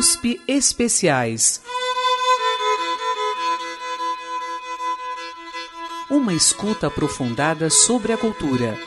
USP 0.00 0.40
Especiais. 0.48 1.60
Uma 6.10 6.32
escuta 6.32 6.86
aprofundada 6.86 7.68
sobre 7.68 8.10
a 8.10 8.16
cultura. 8.16 8.78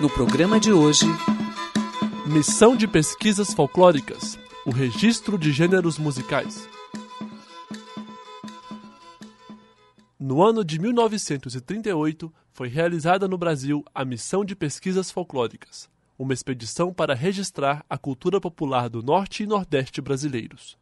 No 0.00 0.08
programa 0.08 0.60
de 0.60 0.72
hoje, 0.72 1.06
Missão 2.24 2.76
de 2.76 2.86
Pesquisas 2.86 3.52
Folclóricas 3.52 4.38
o 4.64 4.70
registro 4.70 5.36
de 5.36 5.50
gêneros 5.50 5.98
musicais. 5.98 6.68
No 10.16 10.40
ano 10.44 10.64
de 10.64 10.78
1938, 10.78 12.32
foi 12.52 12.68
realizada 12.68 13.26
no 13.26 13.36
Brasil 13.36 13.84
a 13.92 14.04
Missão 14.04 14.44
de 14.44 14.54
Pesquisas 14.54 15.10
Folclóricas, 15.10 15.90
uma 16.18 16.34
expedição 16.34 16.92
para 16.92 17.14
registrar 17.14 17.84
a 17.88 17.96
cultura 17.96 18.40
popular 18.40 18.88
do 18.88 19.02
Norte 19.02 19.44
e 19.44 19.46
Nordeste 19.46 20.00
brasileiros. 20.00 20.76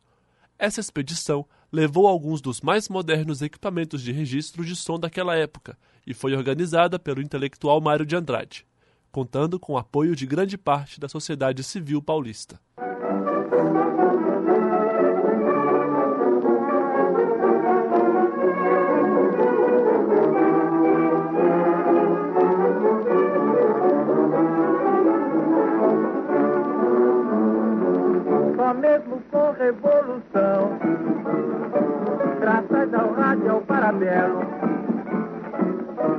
Essa 0.59 0.81
expedição 0.81 1.47
levou 1.71 2.07
alguns 2.07 2.41
dos 2.41 2.63
mais 2.63 2.89
modernos 2.89 3.43
equipamentos 3.43 4.01
de 4.01 4.13
registro 4.13 4.65
de 4.65 4.75
som 4.75 4.99
daquela 4.99 5.37
época 5.37 5.77
e 6.07 6.15
foi 6.15 6.35
organizada 6.35 6.99
pelo 6.99 7.21
intelectual 7.21 7.81
Mário 7.81 8.07
de 8.07 8.17
Andrade, 8.17 8.67
contando 9.13 9.61
com 9.61 9.75
o 9.75 9.79
apoio 9.79 10.17
de 10.17 10.27
grande 10.27 10.57
parte 10.57 10.99
da 10.99 11.09
sociedade 11.09 11.63
civil 11.63 12.01
paulista. 12.01 12.59
Com 29.37 29.53
revolução, 29.53 30.79
graças 32.41 32.95
ao 32.95 33.13
rádio 33.13 33.51
ao 33.53 33.61
parabelo, 33.61 34.41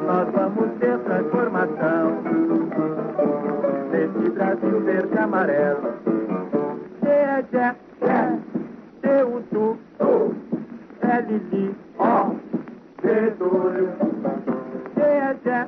nós 0.05 0.31
vamos 0.31 0.79
ter 0.79 0.99
transformação 0.99 2.21
desse 3.89 4.29
Brasil 4.29 4.81
verde 4.81 5.15
e 5.15 5.17
amarelo. 5.17 5.97
É 7.01 7.41
C 9.01 9.23
U 9.23 9.41
Tu, 9.49 9.77
Tu, 9.97 10.35
L 11.01 11.37
Li, 11.51 11.75
O. 11.97 12.35
C 13.01 13.07
é 15.01 15.35
Jé, 15.43 15.67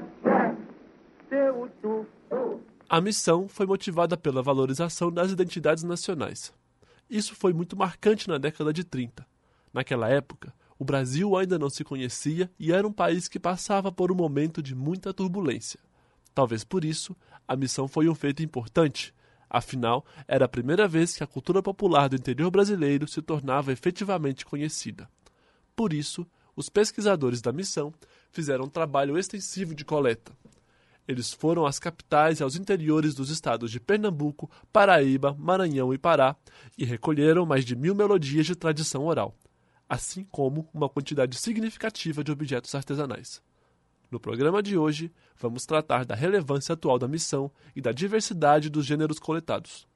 C 1.30 1.50
U 1.52 1.68
Tu, 1.82 2.06
Tu. 2.30 2.60
A 2.88 3.02
missão 3.02 3.48
foi 3.48 3.66
motivada 3.66 4.16
pela 4.16 4.44
valorização 4.44 5.12
das 5.12 5.32
identidades 5.32 5.84
nacionais. 5.84 6.54
Isso 7.10 7.34
foi 7.34 7.54
muito 7.54 7.76
marcante 7.76 8.28
na 8.28 8.38
década 8.38 8.72
de 8.72 8.84
30. 8.84 9.26
Naquela 9.74 10.08
época, 10.10 10.54
o 10.78 10.86
Brasil 10.86 11.36
ainda 11.36 11.58
não 11.58 11.70
se 11.70 11.84
conhecia 11.84 12.50
e 12.60 12.72
era 12.72 12.88
um 12.88 12.94
país 12.94 13.28
que 13.28 13.40
passava 13.40 13.92
por 13.92 14.12
um 14.12 14.16
momento 14.16 14.62
de 14.62 14.76
muita 14.76 15.14
turbulência. 15.14 15.80
Talvez 16.34 16.64
por 16.64 16.86
isso, 16.86 17.16
a 17.48 17.56
missão 17.56 17.88
foi 17.88 18.08
um 18.08 18.16
feito 18.16 18.44
importante. 18.44 19.14
Afinal, 19.50 20.06
era 20.28 20.46
a 20.46 20.50
primeira 20.50 20.88
vez 20.88 21.18
que 21.18 21.24
a 21.24 21.28
cultura 21.28 21.64
popular 21.64 22.08
do 22.08 22.16
interior 22.16 22.52
brasileiro 22.52 23.08
se 23.08 23.22
tornava 23.22 23.74
efetivamente 23.74 24.46
conhecida. 24.46 25.10
Por 25.76 25.92
isso, 25.92 26.26
os 26.56 26.70
pesquisadores 26.70 27.42
da 27.42 27.52
missão 27.52 27.92
fizeram 28.32 28.66
um 28.66 28.70
trabalho 28.70 29.18
extensivo 29.18 29.74
de 29.74 29.84
coleta. 29.84 30.32
Eles 31.10 31.34
foram 31.34 31.66
às 31.66 31.80
capitais 31.80 32.40
e 32.40 32.44
aos 32.44 32.56
interiores 32.56 33.16
dos 33.16 33.32
estados 33.32 33.72
de 33.72 33.80
Pernambuco, 33.80 34.48
Paraíba, 34.72 35.36
Maranhão 35.40 35.92
e 35.92 35.98
Pará 35.98 36.36
e 36.78 36.86
recolheram 36.86 37.48
mais 37.48 37.66
de 37.66 37.76
mil 37.76 37.96
melodias 37.96 38.46
de 38.46 38.56
tradição 38.56 39.08
oral, 39.08 39.36
assim 39.90 40.24
como 40.26 40.70
uma 40.72 40.88
quantidade 40.88 41.36
significativa 41.36 42.24
de 42.24 42.32
objetos 42.32 42.76
artesanais. 42.76 43.42
No 44.12 44.20
programa 44.20 44.62
de 44.62 44.78
hoje, 44.78 45.12
vamos 45.36 45.66
tratar 45.66 46.06
da 46.06 46.14
relevância 46.14 46.74
atual 46.74 47.00
da 47.00 47.08
missão 47.08 47.52
e 47.76 47.82
da 47.82 47.92
diversidade 47.92 48.70
dos 48.70 48.86
gêneros 48.86 49.18
coletados. 49.18 49.88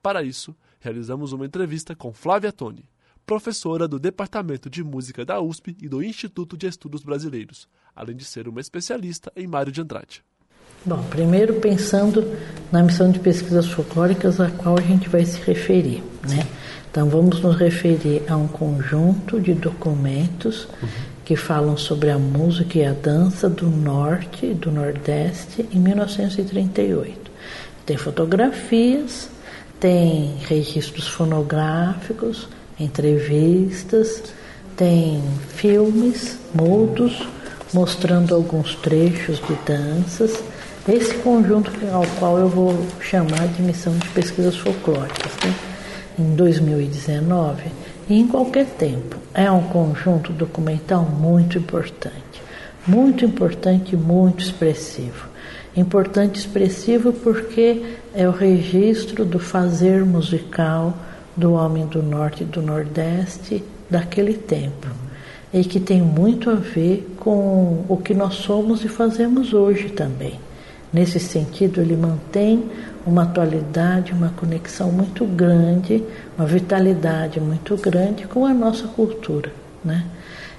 Para 0.00 0.22
isso, 0.22 0.54
realizamos 0.78 1.32
uma 1.32 1.46
entrevista 1.46 1.96
com 1.96 2.12
Flávia 2.12 2.52
Toni, 2.52 2.88
professora 3.26 3.88
do 3.88 3.98
Departamento 3.98 4.70
de 4.70 4.84
Música 4.84 5.24
da 5.24 5.40
USP 5.40 5.76
e 5.82 5.88
do 5.88 6.00
Instituto 6.00 6.56
de 6.56 6.68
Estudos 6.68 7.02
Brasileiros, 7.02 7.68
além 7.92 8.14
de 8.14 8.24
ser 8.24 8.46
uma 8.46 8.60
especialista 8.60 9.32
em 9.34 9.48
Mário 9.48 9.72
de 9.72 9.80
Andrade. 9.80 10.22
Bom, 10.86 11.02
primeiro 11.08 11.54
pensando 11.54 12.30
na 12.70 12.82
missão 12.82 13.10
de 13.10 13.18
pesquisas 13.18 13.66
folclóricas 13.66 14.38
a 14.38 14.50
qual 14.50 14.76
a 14.78 14.82
gente 14.82 15.08
vai 15.08 15.24
se 15.24 15.40
referir, 15.40 16.02
né? 16.28 16.46
Então 16.90 17.08
vamos 17.08 17.40
nos 17.40 17.56
referir 17.56 18.22
a 18.28 18.36
um 18.36 18.46
conjunto 18.46 19.40
de 19.40 19.54
documentos 19.54 20.68
uhum. 20.82 20.88
que 21.24 21.36
falam 21.36 21.74
sobre 21.78 22.10
a 22.10 22.18
música 22.18 22.78
e 22.78 22.84
a 22.84 22.92
dança 22.92 23.48
do 23.48 23.66
Norte 23.66 24.44
e 24.44 24.52
do 24.52 24.70
Nordeste 24.70 25.66
em 25.72 25.78
1938. 25.78 27.30
Tem 27.86 27.96
fotografias, 27.96 29.30
tem 29.80 30.36
registros 30.46 31.08
fonográficos, 31.08 32.46
entrevistas, 32.78 34.22
tem 34.76 35.22
filmes 35.48 36.38
mudos 36.54 37.26
mostrando 37.72 38.34
alguns 38.34 38.74
trechos 38.74 39.38
de 39.38 39.54
danças 39.66 40.44
esse 40.86 41.14
conjunto 41.14 41.72
ao 41.92 42.04
qual 42.18 42.38
eu 42.38 42.48
vou 42.48 42.86
chamar 43.00 43.48
de 43.48 43.62
missão 43.62 43.96
de 43.96 44.06
pesquisas 44.10 44.56
folclóricas, 44.56 45.32
né? 45.42 45.54
em 46.18 46.34
2019 46.34 47.62
e 48.08 48.20
em 48.20 48.28
qualquer 48.28 48.66
tempo. 48.66 49.16
É 49.32 49.50
um 49.50 49.62
conjunto 49.62 50.32
documental 50.32 51.02
muito 51.02 51.56
importante, 51.56 52.42
muito 52.86 53.24
importante 53.24 53.94
e 53.94 53.96
muito 53.96 54.44
expressivo. 54.44 55.28
Importante 55.74 56.36
e 56.36 56.40
expressivo 56.40 57.12
porque 57.12 57.96
é 58.14 58.28
o 58.28 58.32
registro 58.32 59.24
do 59.24 59.38
fazer 59.38 60.04
musical 60.04 60.94
do 61.34 61.54
homem 61.54 61.86
do 61.86 62.02
norte 62.02 62.42
e 62.42 62.46
do 62.46 62.60
nordeste 62.60 63.64
daquele 63.88 64.34
tempo 64.34 64.86
e 65.52 65.64
que 65.64 65.80
tem 65.80 66.02
muito 66.02 66.50
a 66.50 66.54
ver 66.54 67.14
com 67.18 67.84
o 67.88 67.96
que 67.96 68.12
nós 68.12 68.34
somos 68.34 68.84
e 68.84 68.88
fazemos 68.88 69.54
hoje 69.54 69.88
também. 69.88 70.43
Nesse 70.94 71.18
sentido, 71.18 71.80
ele 71.80 71.96
mantém 71.96 72.70
uma 73.04 73.24
atualidade, 73.24 74.12
uma 74.12 74.28
conexão 74.28 74.92
muito 74.92 75.24
grande, 75.26 76.04
uma 76.38 76.46
vitalidade 76.46 77.40
muito 77.40 77.76
grande 77.76 78.28
com 78.28 78.46
a 78.46 78.54
nossa 78.54 78.86
cultura. 78.86 79.50
Né? 79.84 80.04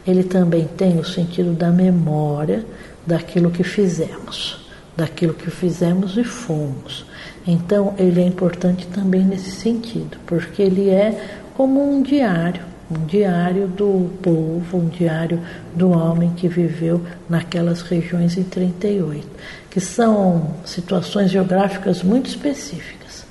Ele 0.06 0.26
também 0.26 0.68
tem 0.68 1.00
o 1.00 1.06
sentido 1.06 1.54
da 1.54 1.72
memória 1.72 2.66
daquilo 3.08 3.50
que 3.50 3.64
fizemos, 3.64 4.70
daquilo 4.98 5.34
que 5.34 5.50
fizemos 5.50 6.18
e 6.18 6.26
fomos. 6.26 7.06
Então, 7.48 7.96
ele 7.98 8.20
é 8.20 8.26
importante 8.26 8.86
também 8.88 9.24
nesse 9.24 9.52
sentido, 9.52 10.18
porque 10.26 10.62
ele 10.62 10.90
é 10.90 11.44
como 11.54 11.82
um 11.82 12.02
diário, 12.02 12.62
um 12.90 13.06
diário 13.06 13.68
do 13.68 14.10
povo, 14.22 14.78
um 14.78 14.88
diário 14.88 15.40
do 15.74 15.90
homem 15.90 16.32
que 16.36 16.48
viveu 16.48 17.02
naquelas 17.28 17.82
regiões 17.82 18.38
em 18.38 18.44
38 18.44 19.28
que 19.76 19.82
são 19.82 20.52
situações 20.64 21.30
geográficas 21.30 22.02
muito 22.02 22.30
específicas, 22.30 23.26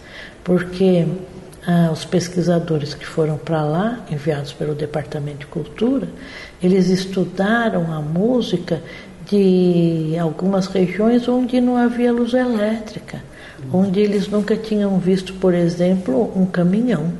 porque 0.45 1.07
ah, 1.67 1.89
os 1.91 2.05
pesquisadores 2.05 2.93
que 2.93 3.07
foram 3.07 3.39
para 3.39 3.63
lá, 3.65 4.05
enviados 4.11 4.53
pelo 4.53 4.75
Departamento 4.75 5.39
de 5.39 5.47
Cultura, 5.47 6.07
eles 6.63 6.91
estudaram 6.91 7.91
a 7.91 7.99
música 8.03 8.83
de 9.27 10.19
algumas 10.21 10.67
regiões 10.67 11.27
onde 11.27 11.63
não 11.63 11.79
havia 11.79 12.13
luz 12.13 12.35
elétrica, 12.35 13.23
onde 13.73 14.01
eles 14.01 14.29
nunca 14.29 14.55
tinham 14.55 14.99
visto, 14.99 15.33
por 15.33 15.55
exemplo, 15.55 16.31
um 16.37 16.45
caminhão. 16.45 17.11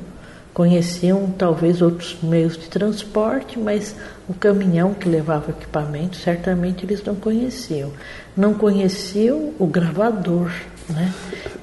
Conheciam 0.55 1.33
talvez 1.37 1.81
outros 1.81 2.15
meios 2.23 2.57
de 2.57 2.69
transporte, 2.69 3.59
mas 3.59 3.93
o 4.25 4.33
caminhão 4.33 4.93
que 4.93 5.09
levava 5.09 5.51
equipamento, 5.51 6.15
certamente 6.15 6.85
eles 6.85 7.03
não 7.03 7.13
conheciam. 7.13 7.91
Não 8.37 8.53
conheciam 8.53 9.51
o 9.59 9.67
gravador, 9.67 10.49
né? 10.87 11.13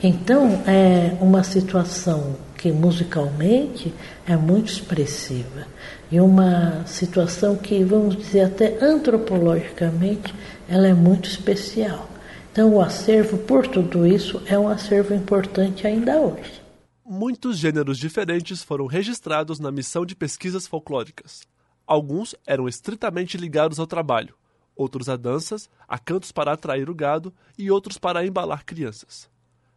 Então, 0.02 0.62
é 0.66 1.16
uma 1.22 1.42
situação 1.42 2.36
que 2.54 2.70
musicalmente 2.70 3.94
é 4.28 4.36
muito 4.36 4.70
expressiva 4.70 5.66
e 6.10 6.20
uma 6.20 6.84
situação 6.84 7.56
que, 7.56 7.82
vamos 7.82 8.14
dizer, 8.14 8.42
até 8.42 8.76
antropologicamente, 8.78 10.34
ela 10.68 10.86
é 10.86 10.92
muito 10.92 11.30
especial. 11.30 12.10
Então, 12.52 12.74
o 12.74 12.82
acervo, 12.82 13.38
por 13.38 13.66
tudo 13.66 14.06
isso, 14.06 14.42
é 14.44 14.58
um 14.58 14.68
acervo 14.68 15.14
importante 15.14 15.86
ainda 15.86 16.20
hoje 16.20 16.61
muitos 17.04 17.58
gêneros 17.58 17.98
diferentes 17.98 18.62
foram 18.62 18.86
registrados 18.86 19.58
na 19.58 19.70
missão 19.70 20.06
de 20.06 20.14
pesquisas 20.14 20.66
folclóricas. 20.66 21.42
Alguns 21.86 22.34
eram 22.46 22.68
estritamente 22.68 23.36
ligados 23.36 23.78
ao 23.78 23.86
trabalho, 23.86 24.34
outros 24.74 25.08
a 25.08 25.16
danças, 25.16 25.68
a 25.86 25.98
cantos 25.98 26.32
para 26.32 26.52
atrair 26.52 26.88
o 26.88 26.94
gado 26.94 27.32
e 27.58 27.70
outros 27.70 27.98
para 27.98 28.24
embalar 28.24 28.64
crianças. 28.64 29.30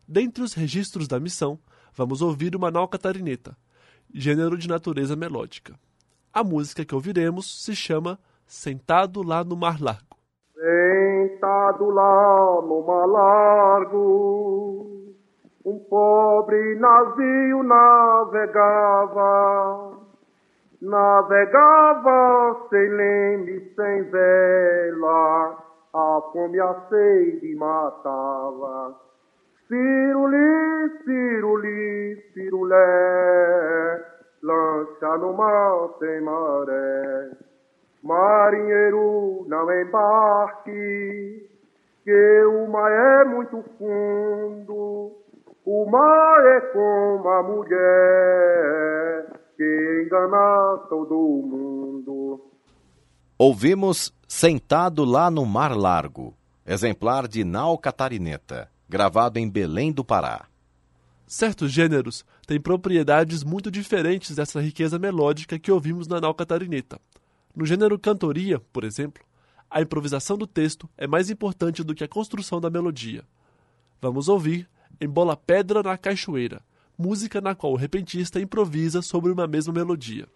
Dentre 0.08 0.44
os 0.44 0.54
registros 0.54 1.08
da 1.08 1.20
missão, 1.20 1.60
vamos 1.94 2.22
ouvir 2.22 2.56
uma 2.56 2.70
nau 2.70 2.88
catarineta, 2.88 3.58
gênero 4.14 4.58
de 4.58 4.68
natureza 4.68 5.16
melódica. 5.16 5.78
A 6.32 6.44
música 6.44 6.86
que 6.86 6.94
ouviremos 6.94 7.64
se 7.64 7.76
chama 7.76 8.20
Sentado 8.46 9.24
lá 9.24 9.44
no 9.44 9.56
Mar 9.56 9.82
Largo. 9.82 10.18
Sentado 10.54 11.90
lá 11.90 12.62
no 12.62 12.86
Mar 12.86 13.08
Largo, 13.08 15.05
um 15.66 15.80
pobre 15.80 16.76
navio 16.76 17.64
navegava, 17.64 19.18
navegava 20.80 22.68
sem 22.70 22.88
leme, 22.90 23.74
sem 23.76 24.04
vela, 24.04 25.58
a 25.92 26.22
fome 26.32 26.60
a 26.60 26.76
sede 26.88 27.56
matava. 27.56 28.96
Piruli, 29.68 30.90
piruli, 31.04 32.16
pirulé, 32.36 34.06
lancha 34.44 35.18
no 35.18 35.34
mar 35.34 35.90
tem 36.00 36.22
maré. 36.22 37.32
Marinheiro, 38.04 39.44
não 39.48 39.72
embarque, 39.82 41.50
que 42.04 42.44
o 42.46 42.68
mar 42.68 42.92
é 42.92 43.26
muito 43.26 43.64
fundo. 43.80 45.25
O 45.66 45.90
mar 45.90 46.46
é 46.46 46.62
como 46.72 47.28
a 47.28 47.44
mulher 47.44 49.26
que 49.58 50.04
engana 50.06 50.78
todo 50.90 51.16
mundo. 51.16 52.52
Ouvimos 53.38 54.14
Sentado 54.28 55.04
lá 55.04 55.30
no 55.30 55.46
Mar 55.46 55.76
Largo, 55.76 56.36
exemplar 56.66 57.28
de 57.28 57.44
Nau 57.44 57.78
Catarineta 57.78 58.70
gravado 58.88 59.40
em 59.40 59.50
Belém 59.50 59.92
do 59.92 60.06
Pará. 60.06 60.46
Certos 61.28 61.72
gêneros 61.72 62.24
têm 62.46 62.62
propriedades 62.62 63.44
muito 63.44 63.72
diferentes 63.72 64.36
dessa 64.36 64.62
riqueza 64.62 65.00
melódica 65.00 65.58
que 65.58 65.72
ouvimos 65.72 66.08
na 66.08 66.22
nau 66.22 66.36
catarineta. 66.36 67.00
No 67.56 67.66
gênero 67.66 67.98
cantoria, 67.98 68.60
por 68.72 68.84
exemplo, 68.84 69.24
a 69.70 69.82
improvisação 69.82 70.38
do 70.38 70.46
texto 70.46 70.88
é 70.96 71.08
mais 71.08 71.32
importante 71.32 71.84
do 71.84 71.96
que 71.96 72.04
a 72.04 72.08
construção 72.08 72.62
da 72.62 72.70
melodia. 72.70 73.24
Vamos 74.00 74.30
ouvir 74.30 74.70
Embola 75.00 75.36
Pedra 75.36 75.84
na 75.84 75.98
Cachoeira, 75.98 76.62
música 76.98 77.42
na 77.42 77.54
qual 77.54 77.74
o 77.74 77.76
repentista 77.76 78.40
improvisa 78.40 79.02
sobre 79.02 79.32
uma 79.32 79.46
mesma 79.46 79.74
melodia. 79.74 80.28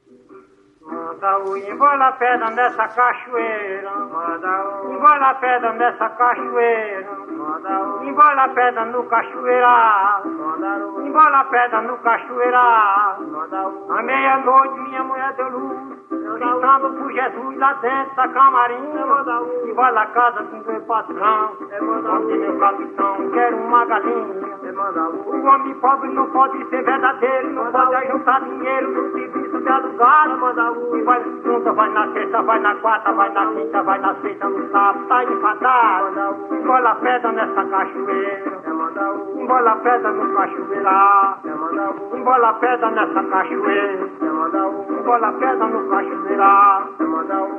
Embola 1.21 2.13
pedra 2.13 2.50
nessa 2.51 2.88
cachoeira, 2.88 3.92
embola 4.89 5.33
pedra 5.36 5.74
nessa 5.74 6.10
cachoeira, 6.12 7.10
Embola 8.04 8.44
a 8.44 8.50
pedra 8.50 8.86
no 8.86 9.04
cachoeira. 9.06 10.21
Embola 11.04 11.39
a 11.39 11.44
pedra 11.45 11.81
no 11.81 11.98
cachoeira. 11.98 13.18
À 13.89 14.04
meia-noite 14.04 14.80
minha 14.81 15.04
mulher 15.04 15.33
deu 15.33 15.50
luz. 15.50 16.00
Gritando 16.10 16.94
por 16.94 17.12
Jesus 17.12 17.57
lá 17.57 17.74
dentro 17.74 18.15
da 18.15 18.27
camarinha. 18.27 19.06
Embola 19.65 20.01
a 20.01 20.06
casa 20.07 20.44
com 20.44 20.72
meu 20.72 20.81
patrão. 20.81 21.51
Onde 21.81 22.38
meu 22.38 22.60
capitão 22.60 23.31
quer 23.31 23.54
uma 23.54 23.86
galinha. 23.86 24.50
O 25.25 25.45
homem 25.45 25.75
pobre 25.75 26.10
não 26.10 26.30
pode 26.31 26.57
ser 26.69 26.83
verdadeiro. 26.83 27.51
Não 27.51 27.72
pode 27.72 28.07
juntar 28.07 28.42
dinheiro 28.42 28.92
no 28.92 29.12
serviço 29.13 29.62
de 29.62 29.69
alugado. 29.69 30.39
Vai 31.10 31.24
nunca 31.44 31.74
vai 31.74 31.90
na 31.90 32.08
sexta, 32.14 32.40
vai 32.44 32.60
na 32.60 32.76
quarta, 32.76 33.12
vai 33.12 33.32
na 33.32 33.48
quinta, 33.48 33.82
vai 33.82 34.00
na 34.00 34.14
sexta, 34.22 34.48
no 34.48 34.70
sábado. 34.70 35.08
Tá 35.08 35.24
enfadado. 35.24 36.36
Embola 36.54 36.96
pedra 37.02 37.32
nessa 37.32 37.66
cachoeira. 37.66 38.62
Embola 39.36 39.76
pedra 39.78 40.12
no 40.12 40.34
cachoeira. 40.36 41.38
Embola 42.14 42.54
pedra 42.54 42.92
nessa 42.92 43.24
cachoeira. 43.24 44.10
Embola 45.00 45.32
pedra 45.34 45.66
no 45.66 45.90
cachoeira. 45.90 47.09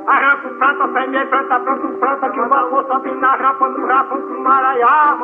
Arranca 0.07 0.47
o 0.47 0.53
planta, 0.55 0.87
semeia, 0.87 1.25
planta, 1.27 1.59
planta, 1.59 1.87
planta, 1.99 2.29
que 2.29 2.39
o 2.39 2.49
vapor 2.49 2.85
sobe 2.85 3.11
na 3.11 3.35
rampa, 3.35 3.69
no 3.69 3.85
rapa, 3.85 4.15
no 4.15 4.39
maraiá. 4.39 5.17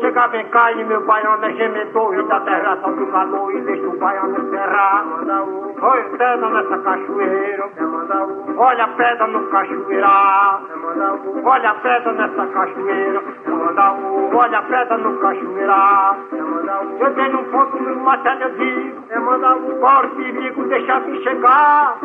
Chega, 0.00 0.26
vem 0.28 0.46
cá 0.48 0.72
e 0.72 0.84
meu 0.84 1.04
baiano 1.06 1.44
é 1.44 1.52
gemedor, 1.52 2.14
e 2.14 2.22
da 2.24 2.40
terra 2.40 2.78
sobe 2.82 3.02
o 3.02 3.06
calor 3.10 3.52
e 3.54 3.60
deixa 3.62 3.88
o 3.88 3.98
baiano 3.98 4.38
enterrar. 4.38 5.04
Olha 5.82 6.04
pedra 6.10 6.50
nessa 6.50 6.78
cachoeira. 6.78 7.70
Olha 8.58 8.84
a 8.84 8.88
pedra 8.88 9.26
no 9.28 9.46
cachoeira. 9.48 10.60
Olha 11.42 11.70
a 11.70 11.74
pedra 11.74 12.12
nessa 12.12 12.46
cachoeira. 12.46 13.22
Olha 14.34 14.58
a 14.58 14.62
pedra 14.62 14.98
no 14.98 15.18
cachoeira. 15.18 16.16
Eu 17.00 17.14
tenho 17.14 17.40
um 17.40 17.44
ponto 17.44 17.82
no 17.82 18.00
matéria 18.04 18.50
digo. 18.50 19.00
Fora 19.80 20.06
o 20.06 20.10
perigo, 20.10 20.64
deixa 20.64 21.00
me 21.00 21.22
chegar. 21.22 21.96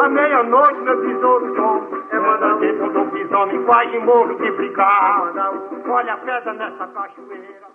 À 0.00 0.08
meia-noite, 0.08 0.80
meu 0.80 0.99
besouro 1.00 1.54
João. 1.54 2.00
Dentro 2.60 2.92
do 2.92 3.10
bisomem, 3.10 3.64
quase 3.64 3.98
brigar. 4.56 5.32
Olha 5.88 6.14
a 6.14 6.18
pedra 6.18 6.52
nessa 6.54 6.86
cachoeira. 6.88 7.70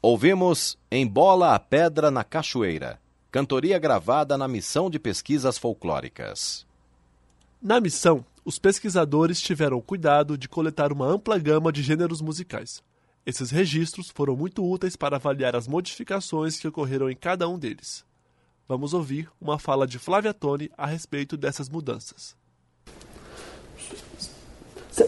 Ouvimos 0.00 0.78
Embola 0.90 1.54
a 1.54 1.58
Pedra 1.58 2.10
na 2.10 2.22
Cachoeira, 2.22 3.00
cantoria 3.32 3.78
gravada 3.78 4.38
na 4.38 4.46
Missão 4.46 4.88
de 4.88 4.98
Pesquisas 4.98 5.58
Folclóricas. 5.58 6.64
Na 7.60 7.80
missão, 7.80 8.24
os 8.44 8.58
pesquisadores 8.58 9.40
tiveram 9.40 9.80
cuidado 9.80 10.38
de 10.38 10.48
coletar 10.48 10.92
uma 10.92 11.04
ampla 11.04 11.36
gama 11.36 11.72
de 11.72 11.82
gêneros 11.82 12.22
musicais. 12.22 12.82
Esses 13.26 13.50
registros 13.50 14.08
foram 14.08 14.36
muito 14.36 14.64
úteis 14.64 14.96
para 14.96 15.16
avaliar 15.16 15.56
as 15.56 15.66
modificações 15.68 16.58
que 16.58 16.68
ocorreram 16.68 17.10
em 17.10 17.16
cada 17.16 17.48
um 17.48 17.58
deles. 17.58 18.06
Vamos 18.68 18.92
ouvir 18.92 19.28
uma 19.40 19.58
fala 19.58 19.86
de 19.86 19.98
Flávia 19.98 20.34
Toni 20.34 20.70
a 20.76 20.86
respeito 20.86 21.38
dessas 21.38 21.70
mudanças. 21.70 22.36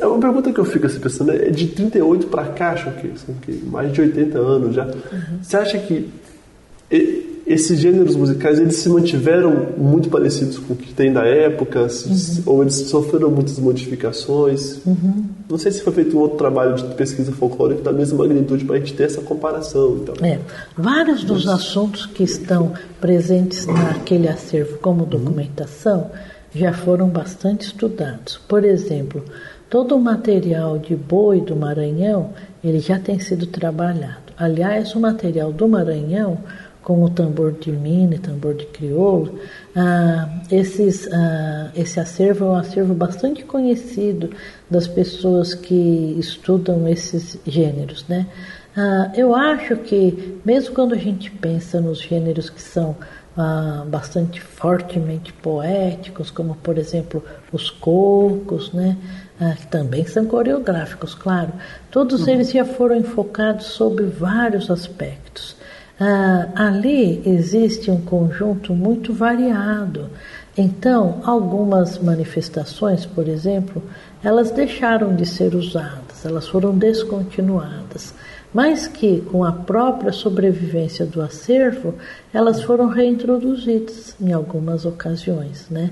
Uma 0.00 0.18
pergunta 0.18 0.52
que 0.52 0.58
eu 0.58 0.64
fico 0.64 0.86
assim, 0.86 0.98
pensando 0.98 1.32
é 1.32 1.50
de 1.50 1.66
38 1.66 2.28
para 2.28 2.46
cá, 2.52 2.72
acho 2.72 2.90
que 2.92 3.18
são 3.18 3.36
mais 3.64 3.92
de 3.92 4.00
80 4.00 4.38
anos 4.38 4.74
já. 4.74 4.86
Uhum. 4.86 5.42
Você 5.42 5.56
acha 5.56 5.78
que 5.78 6.10
esses 7.46 7.78
gêneros 7.78 8.14
musicais 8.16 8.58
eles 8.58 8.76
se 8.76 8.88
mantiveram 8.88 9.68
muito 9.76 10.08
parecidos 10.08 10.58
com 10.58 10.72
o 10.74 10.76
que 10.76 10.92
tem 10.92 11.12
da 11.12 11.24
época 11.24 11.82
uhum. 11.82 12.42
ou 12.46 12.62
eles 12.62 12.74
sofreram 12.74 13.30
muitas 13.30 13.58
modificações? 13.58 14.78
Uhum. 14.86 15.24
Não 15.48 15.58
sei 15.58 15.72
se 15.72 15.82
foi 15.82 15.92
feito 15.92 16.16
um 16.16 16.20
outro 16.20 16.38
trabalho 16.38 16.76
de 16.76 16.84
pesquisa 16.94 17.32
folclórica 17.32 17.82
da 17.82 17.92
mesma 17.92 18.18
magnitude 18.18 18.64
para 18.64 18.76
a 18.76 18.78
gente 18.78 18.94
ter 18.94 19.04
essa 19.04 19.20
comparação. 19.20 19.98
Então. 20.02 20.14
É, 20.24 20.38
vários 20.76 21.24
dos 21.24 21.44
Mas... 21.44 21.54
assuntos 21.54 22.06
que 22.06 22.22
estão 22.22 22.72
presentes 23.00 23.66
naquele 23.66 24.28
acervo 24.28 24.78
como 24.78 25.04
documentação 25.04 26.10
já 26.54 26.72
foram 26.72 27.08
bastante 27.08 27.66
estudados. 27.66 28.38
Por 28.48 28.64
exemplo, 28.64 29.24
Todo 29.70 29.94
o 29.94 30.00
material 30.00 30.78
de 30.80 30.96
boi 30.96 31.40
do 31.40 31.54
Maranhão, 31.54 32.30
ele 32.62 32.80
já 32.80 32.98
tem 32.98 33.20
sido 33.20 33.46
trabalhado. 33.46 34.32
Aliás, 34.36 34.96
o 34.96 35.00
material 35.00 35.52
do 35.52 35.68
Maranhão, 35.68 36.38
como 36.82 37.06
o 37.06 37.10
tambor 37.10 37.52
de 37.52 37.70
mina 37.70 38.14
e 38.14 38.18
tambor 38.18 38.54
de 38.54 38.66
crioulo, 38.66 39.38
ah, 39.76 40.28
esses, 40.50 41.08
ah, 41.12 41.70
esse 41.76 42.00
acervo 42.00 42.46
é 42.46 42.48
um 42.48 42.54
acervo 42.54 42.94
bastante 42.94 43.44
conhecido 43.44 44.30
das 44.68 44.88
pessoas 44.88 45.54
que 45.54 46.16
estudam 46.18 46.88
esses 46.88 47.38
gêneros, 47.46 48.04
né? 48.08 48.26
Ah, 48.76 49.12
eu 49.14 49.34
acho 49.34 49.76
que, 49.76 50.38
mesmo 50.44 50.74
quando 50.74 50.94
a 50.94 50.98
gente 50.98 51.30
pensa 51.30 51.80
nos 51.80 52.00
gêneros 52.00 52.48
que 52.48 52.62
são 52.62 52.96
ah, 53.36 53.84
bastante 53.86 54.40
fortemente 54.40 55.32
poéticos, 55.32 56.30
como 56.30 56.54
por 56.56 56.78
exemplo 56.78 57.22
os 57.52 57.70
cocos, 57.70 58.72
né? 58.72 58.96
Ah, 59.40 59.54
que 59.54 59.66
também 59.66 60.06
são 60.06 60.24
coreográficos, 60.26 61.14
claro. 61.14 61.52
Todos 61.90 62.22
uhum. 62.22 62.28
eles 62.30 62.50
já 62.50 62.64
foram 62.64 62.96
enfocados 62.96 63.66
sobre 63.66 64.04
vários 64.06 64.70
aspectos. 64.70 65.56
Ah, 66.02 66.48
ali 66.54 67.22
existe 67.26 67.90
um 67.90 68.00
conjunto 68.00 68.72
muito 68.72 69.12
variado. 69.12 70.08
Então, 70.56 71.20
algumas 71.24 71.98
manifestações, 71.98 73.04
por 73.04 73.28
exemplo, 73.28 73.82
elas 74.24 74.50
deixaram 74.50 75.14
de 75.14 75.26
ser 75.26 75.54
usadas, 75.54 76.24
elas 76.24 76.48
foram 76.48 76.76
descontinuadas 76.76 78.14
mas 78.52 78.88
que, 78.88 79.20
com 79.20 79.44
a 79.44 79.52
própria 79.52 80.12
sobrevivência 80.12 81.06
do 81.06 81.22
acervo, 81.22 81.94
elas 82.32 82.62
foram 82.62 82.88
reintroduzidas 82.88 84.16
em 84.20 84.32
algumas 84.32 84.84
ocasiões. 84.84 85.66
Né? 85.70 85.90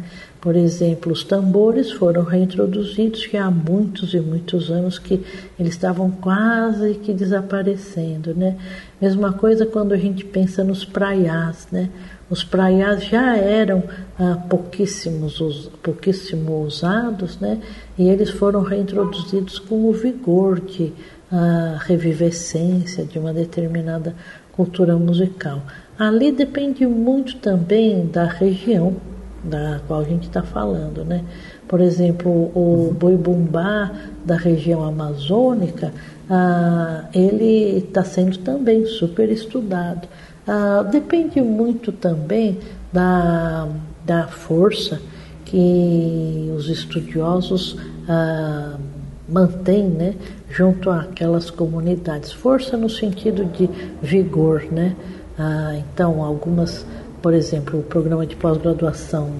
Por 0.49 0.57
exemplo, 0.57 1.13
os 1.13 1.25
tambores 1.25 1.93
foram 1.93 2.23
reintroduzidos 2.23 3.29
já 3.31 3.45
há 3.45 3.51
muitos 3.51 4.15
e 4.15 4.19
muitos 4.19 4.71
anos 4.71 4.99
que 4.99 5.23
eles 5.61 5.75
estavam 5.75 6.11
quase 6.11 6.95
que 6.95 7.13
desaparecendo. 7.13 8.35
Né? 8.35 8.57
Mesma 8.99 9.35
coisa 9.35 9.67
quando 9.67 9.93
a 9.93 9.99
gente 9.99 10.25
pensa 10.25 10.65
nos 10.65 10.87
praiás. 10.87 11.69
Né? 11.71 11.91
Os 12.31 12.45
praiás 12.45 13.05
já 13.05 13.37
eram 13.37 13.85
ah, 14.19 14.43
pouquíssimos, 14.49 15.71
pouquíssimo 15.83 16.63
usados, 16.65 17.39
né? 17.39 17.61
e 17.99 18.09
eles 18.09 18.31
foram 18.31 18.63
reintroduzidos 18.63 19.59
com 19.59 19.85
o 19.85 19.93
vigor 19.93 20.61
de 20.61 20.95
a 21.31 21.77
revivescência 21.81 23.05
de 23.05 23.19
uma 23.19 23.35
determinada 23.35 24.15
cultura 24.53 24.97
musical. 24.97 25.63
Ali 25.99 26.33
depende 26.33 26.87
muito 26.87 27.37
também 27.37 28.07
da 28.07 28.25
região 28.25 28.97
da 29.43 29.81
qual 29.87 30.01
a 30.01 30.05
gente 30.05 30.27
está 30.27 30.43
falando, 30.43 31.05
né? 31.05 31.25
Por 31.67 31.81
exemplo, 31.81 32.31
o 32.31 32.95
boi 32.99 33.17
bumbá 33.17 33.91
da 34.25 34.37
região 34.37 34.83
amazônica, 34.85 35.93
ah, 36.29 37.05
ele 37.15 37.79
está 37.79 38.05
sendo 38.05 38.39
também 38.39 38.87
super 38.87 39.31
estudado. 39.31 40.09
Ah, 40.47 40.83
depende 40.83 41.41
muito 41.41 41.93
também 41.93 42.59
da, 42.93 43.69
da 44.05 44.27
força 44.27 45.01
que 45.45 46.51
os 46.57 46.69
estudiosos 46.69 47.77
ah, 48.09 48.77
mantêm 49.29 49.85
né, 49.85 50.15
junto 50.51 50.91
àquelas 50.91 51.51
comunidades. 51.51 52.33
Força 52.33 52.77
no 52.77 52.89
sentido 52.89 53.45
de 53.45 53.69
vigor. 54.03 54.65
Né? 54.71 54.97
Ah, 55.39 55.75
então, 55.77 56.25
algumas, 56.25 56.87
por 57.23 57.35
exemplo, 57.35 57.81
o 57.81 57.83
programa 57.83 58.27
de 58.27 58.37
pós-graduação 58.37 59.33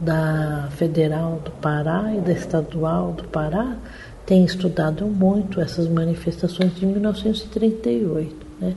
da 0.00 0.68
Federal 0.76 1.40
do 1.44 1.50
Pará 1.52 2.14
e 2.14 2.20
da 2.20 2.32
Estadual 2.32 3.12
do 3.12 3.24
Pará 3.24 3.76
tem 4.24 4.44
estudado 4.44 5.06
muito 5.06 5.60
essas 5.60 5.88
manifestações 5.88 6.74
de 6.74 6.86
1938. 6.86 8.46
Né? 8.60 8.76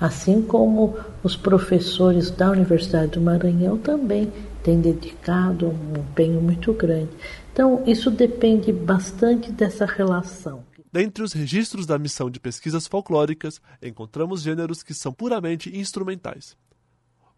Assim 0.00 0.42
como 0.42 0.96
os 1.22 1.36
professores 1.36 2.30
da 2.30 2.50
Universidade 2.50 3.12
do 3.12 3.20
Maranhão 3.20 3.78
também 3.78 4.32
têm 4.62 4.80
dedicado 4.80 5.68
um 5.68 5.98
empenho 5.98 6.40
muito 6.40 6.72
grande. 6.72 7.10
Então, 7.52 7.82
isso 7.86 8.10
depende 8.10 8.72
bastante 8.72 9.50
dessa 9.50 9.86
relação. 9.86 10.62
Dentre 10.92 11.22
os 11.22 11.32
registros 11.32 11.86
da 11.86 11.98
missão 11.98 12.30
de 12.30 12.40
pesquisas 12.40 12.86
folclóricas, 12.86 13.60
encontramos 13.82 14.42
gêneros 14.42 14.82
que 14.82 14.94
são 14.94 15.12
puramente 15.12 15.76
instrumentais. 15.76 16.56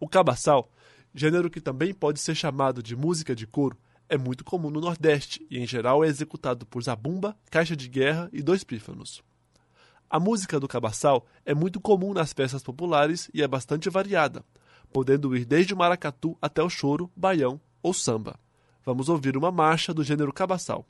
O 0.00 0.09
cabaçal, 0.09 0.73
gênero 1.14 1.50
que 1.50 1.61
também 1.61 1.92
pode 1.92 2.21
ser 2.21 2.35
chamado 2.35 2.83
de 2.83 2.97
música 2.97 3.37
de 3.37 3.47
coro, 3.47 3.76
é 4.09 4.16
muito 4.16 4.42
comum 4.42 4.71
no 4.71 4.80
Nordeste 4.80 5.47
e, 5.50 5.59
em 5.59 5.66
geral, 5.66 6.02
é 6.02 6.09
executado 6.09 6.64
por 6.64 6.83
zabumba, 6.83 7.37
caixa 7.50 7.76
de 7.76 7.87
guerra 7.87 8.30
e 8.33 8.42
dois 8.42 8.64
pífanos. 8.64 9.23
A 10.09 10.19
música 10.19 10.59
do 10.59 10.66
cabaçal 10.66 11.26
é 11.45 11.54
muito 11.54 11.78
comum 11.78 12.14
nas 12.14 12.33
festas 12.33 12.62
populares 12.62 13.30
e 13.35 13.42
é 13.42 13.47
bastante 13.47 13.90
variada, 13.90 14.42
podendo 14.90 15.37
ir 15.37 15.45
desde 15.45 15.75
o 15.75 15.76
maracatu 15.76 16.35
até 16.40 16.62
o 16.62 16.71
choro, 16.71 17.11
baião 17.14 17.61
ou 17.83 17.92
samba. 17.92 18.40
Vamos 18.83 19.11
ouvir 19.11 19.37
uma 19.37 19.52
marcha 19.52 19.92
do 19.92 20.02
gênero 20.02 20.33
cabaçal. 20.33 20.87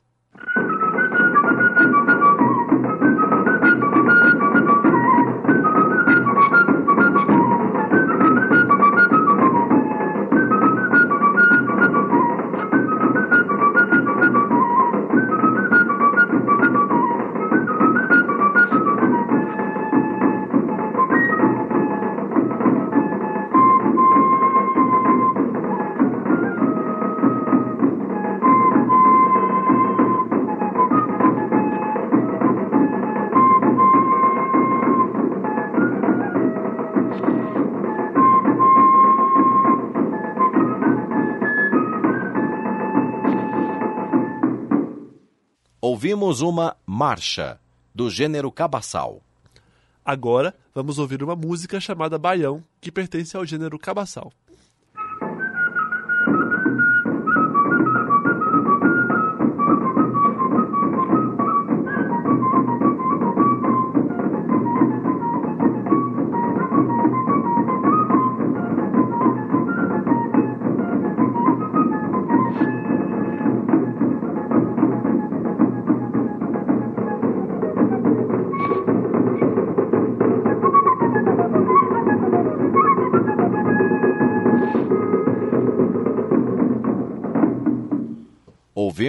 Ouvimos 45.83 46.41
uma 46.41 46.77
marcha 46.85 47.59
do 47.93 48.07
gênero 48.07 48.51
cabaçal. 48.51 49.19
Agora 50.05 50.53
vamos 50.75 50.99
ouvir 50.99 51.23
uma 51.23 51.35
música 51.35 51.79
chamada 51.79 52.19
Baião, 52.19 52.63
que 52.79 52.91
pertence 52.91 53.35
ao 53.35 53.43
gênero 53.43 53.79
cabaçal. 53.79 54.31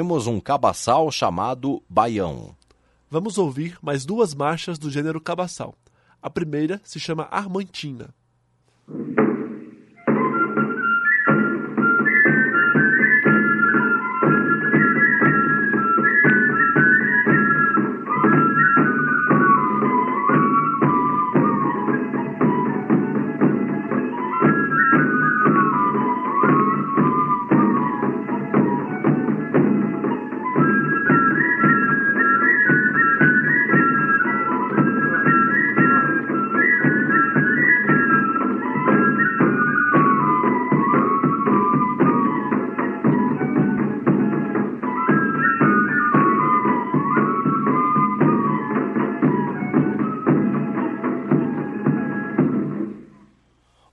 Ouvimos 0.03 0.27
um 0.27 0.41
cabaçal 0.41 1.13
chamado 1.13 1.81
Baião. 1.89 2.57
Vamos 3.09 3.39
ouvir 3.39 3.79
mais 3.81 4.05
duas 4.05 4.35
marchas 4.35 4.77
do 4.77 4.91
gênero 4.91 5.21
cabaçal. 5.21 5.77
A 6.21 6.29
primeira 6.29 6.81
se 6.83 6.99
chama 6.99 7.29
Armantina. 7.31 8.13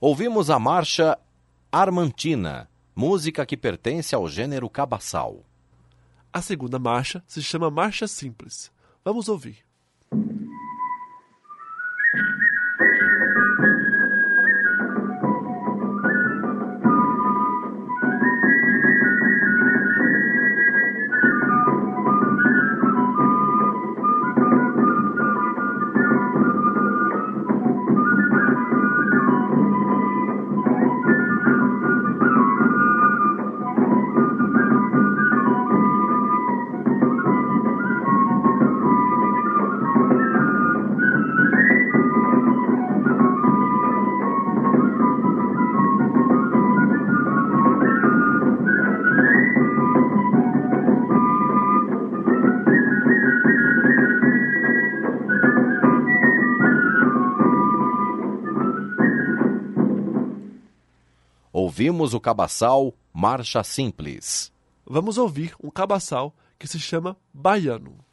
Ouvimos 0.02 0.48
a 0.48 0.58
marcha 0.58 1.18
Armantina, 1.70 2.70
música 2.96 3.44
que 3.44 3.54
pertence 3.54 4.14
ao 4.14 4.26
gênero 4.26 4.66
cabaçal. 4.70 5.44
A 6.32 6.40
segunda 6.40 6.78
marcha 6.78 7.22
se 7.26 7.42
chama 7.42 7.70
Marcha 7.70 8.08
Simples. 8.08 8.72
Vamos 9.04 9.28
ouvir. 9.28 9.58
Ouvimos 61.80 62.12
o 62.12 62.20
cabaçal 62.20 62.92
Marcha 63.10 63.64
Simples. 63.64 64.52
Vamos 64.84 65.16
ouvir 65.16 65.54
um 65.64 65.70
cabaçal 65.70 66.36
que 66.58 66.68
se 66.68 66.78
chama 66.78 67.16
Baiano. 67.32 68.04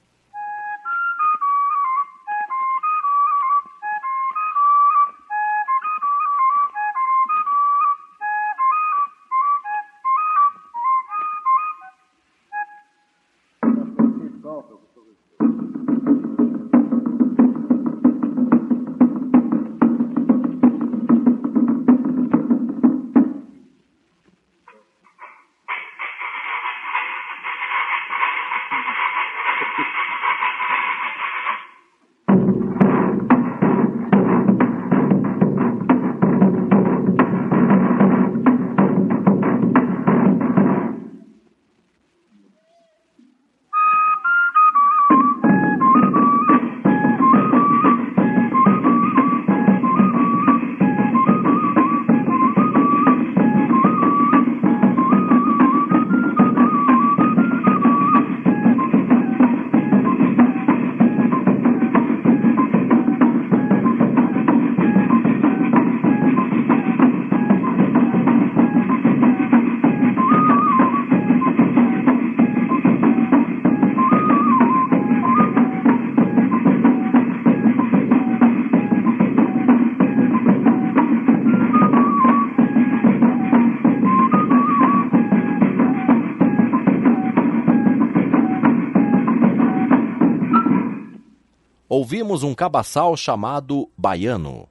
Ouvimos 92.27 92.43
um 92.43 92.53
cabaçal 92.53 93.15
chamado 93.15 93.89
baiano. 93.97 94.67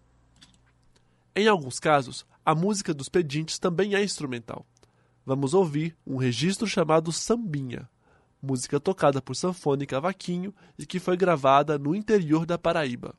Em 1.34 1.48
alguns 1.48 1.78
casos, 1.78 2.26
a 2.44 2.54
música 2.54 2.92
dos 2.92 3.08
pedintes 3.08 3.58
também 3.58 3.94
é 3.94 4.04
instrumental. 4.04 4.66
Vamos 5.24 5.54
ouvir 5.54 5.96
um 6.06 6.18
registro 6.18 6.66
chamado 6.66 7.10
Sambinha, 7.10 7.88
música 8.42 8.78
tocada 8.78 9.22
por 9.22 9.34
sanfona 9.34 9.84
e 9.84 9.86
cavaquinho 9.86 10.54
e 10.78 10.84
que 10.84 11.00
foi 11.00 11.16
gravada 11.16 11.78
no 11.78 11.94
interior 11.94 12.44
da 12.44 12.58
Paraíba. 12.58 13.14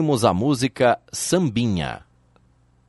Ouvimos 0.00 0.24
a 0.24 0.32
música 0.32 0.98
Sambinha. 1.12 2.02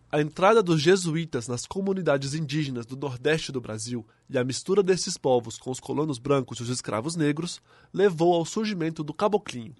A 0.10 0.22
entrada 0.22 0.64
dos 0.64 0.82
jesuítas 0.82 1.46
nas 1.46 1.66
comunidades 1.66 2.34
indígenas 2.34 2.86
do 2.86 2.96
Nordeste 2.96 3.52
do 3.52 3.60
Brasil 3.60 4.06
e 4.30 4.38
a 4.38 4.46
mistura 4.46 4.82
desses 4.82 5.18
povos 5.18 5.58
com 5.58 5.72
os 5.72 5.80
colonos 5.82 6.18
brancos 6.18 6.60
e 6.60 6.64
os 6.64 6.70
escravos 6.70 7.18
negros 7.18 7.62
levou 7.94 8.34
ao 8.34 8.46
surgimento 8.46 9.04
do 9.04 9.14
caboclinho. 9.14 9.76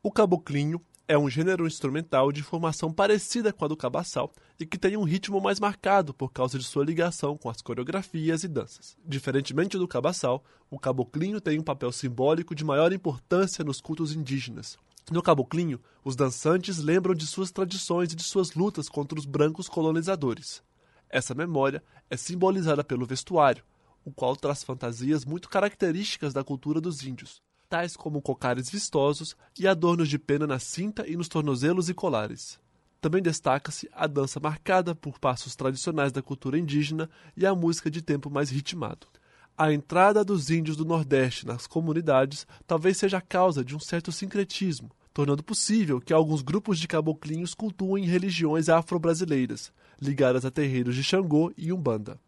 O 0.00 0.12
caboclinho 0.12 0.80
é 1.08 1.18
um 1.18 1.28
gênero 1.28 1.66
instrumental 1.66 2.30
de 2.30 2.40
formação 2.40 2.92
parecida 2.92 3.52
com 3.52 3.64
a 3.64 3.68
do 3.68 3.76
cabaçal 3.76 4.32
e 4.60 4.64
que 4.64 4.78
tem 4.78 4.96
um 4.96 5.02
ritmo 5.02 5.40
mais 5.40 5.58
marcado 5.58 6.14
por 6.14 6.32
causa 6.32 6.56
de 6.56 6.64
sua 6.64 6.84
ligação 6.84 7.36
com 7.36 7.50
as 7.50 7.60
coreografias 7.60 8.44
e 8.44 8.48
danças. 8.48 8.96
Diferentemente 9.04 9.76
do 9.76 9.88
cabaçal, 9.88 10.44
o 10.70 10.78
caboclinho 10.78 11.40
tem 11.40 11.58
um 11.58 11.64
papel 11.64 11.90
simbólico 11.90 12.54
de 12.54 12.64
maior 12.64 12.92
importância 12.92 13.64
nos 13.64 13.80
cultos 13.80 14.14
indígenas, 14.14 14.78
no 15.10 15.22
caboclinho, 15.22 15.80
os 16.04 16.14
dançantes 16.14 16.78
lembram 16.78 17.14
de 17.14 17.26
suas 17.26 17.50
tradições 17.50 18.12
e 18.12 18.16
de 18.16 18.22
suas 18.22 18.54
lutas 18.54 18.88
contra 18.88 19.18
os 19.18 19.24
brancos 19.24 19.68
colonizadores. 19.68 20.62
Essa 21.08 21.34
memória 21.34 21.82
é 22.08 22.16
simbolizada 22.16 22.84
pelo 22.84 23.06
vestuário, 23.06 23.64
o 24.04 24.12
qual 24.12 24.36
traz 24.36 24.62
fantasias 24.62 25.24
muito 25.24 25.48
características 25.48 26.32
da 26.32 26.44
cultura 26.44 26.80
dos 26.80 27.02
índios, 27.04 27.42
tais 27.68 27.96
como 27.96 28.22
cocares 28.22 28.70
vistosos 28.70 29.36
e 29.58 29.66
adornos 29.66 30.08
de 30.08 30.18
pena 30.18 30.46
na 30.46 30.58
cinta 30.58 31.06
e 31.08 31.16
nos 31.16 31.28
tornozelos 31.28 31.88
e 31.88 31.94
colares. 31.94 32.60
Também 33.00 33.20
destaca-se 33.20 33.88
a 33.92 34.06
dança 34.06 34.38
marcada 34.38 34.94
por 34.94 35.18
passos 35.18 35.56
tradicionais 35.56 36.12
da 36.12 36.22
cultura 36.22 36.58
indígena 36.58 37.10
e 37.36 37.44
a 37.44 37.54
música 37.54 37.90
de 37.90 38.00
tempo 38.00 38.30
mais 38.30 38.48
ritmado. 38.48 39.08
A 39.56 39.72
entrada 39.72 40.24
dos 40.24 40.50
índios 40.50 40.76
do 40.76 40.84
Nordeste 40.84 41.46
nas 41.46 41.66
comunidades 41.66 42.46
talvez 42.66 42.96
seja 42.96 43.18
a 43.18 43.20
causa 43.20 43.62
de 43.62 43.76
um 43.76 43.78
certo 43.78 44.10
sincretismo, 44.10 44.90
tornando 45.12 45.42
possível 45.42 46.00
que 46.00 46.12
alguns 46.12 46.40
grupos 46.40 46.78
de 46.78 46.88
caboclinhos 46.88 47.54
cultuem 47.54 48.06
religiões 48.06 48.68
afro-brasileiras, 48.68 49.70
ligadas 50.00 50.44
a 50.44 50.50
terreiros 50.50 50.94
de 50.94 51.04
Xangô 51.04 51.52
e 51.56 51.72
Umbanda. 51.72 52.18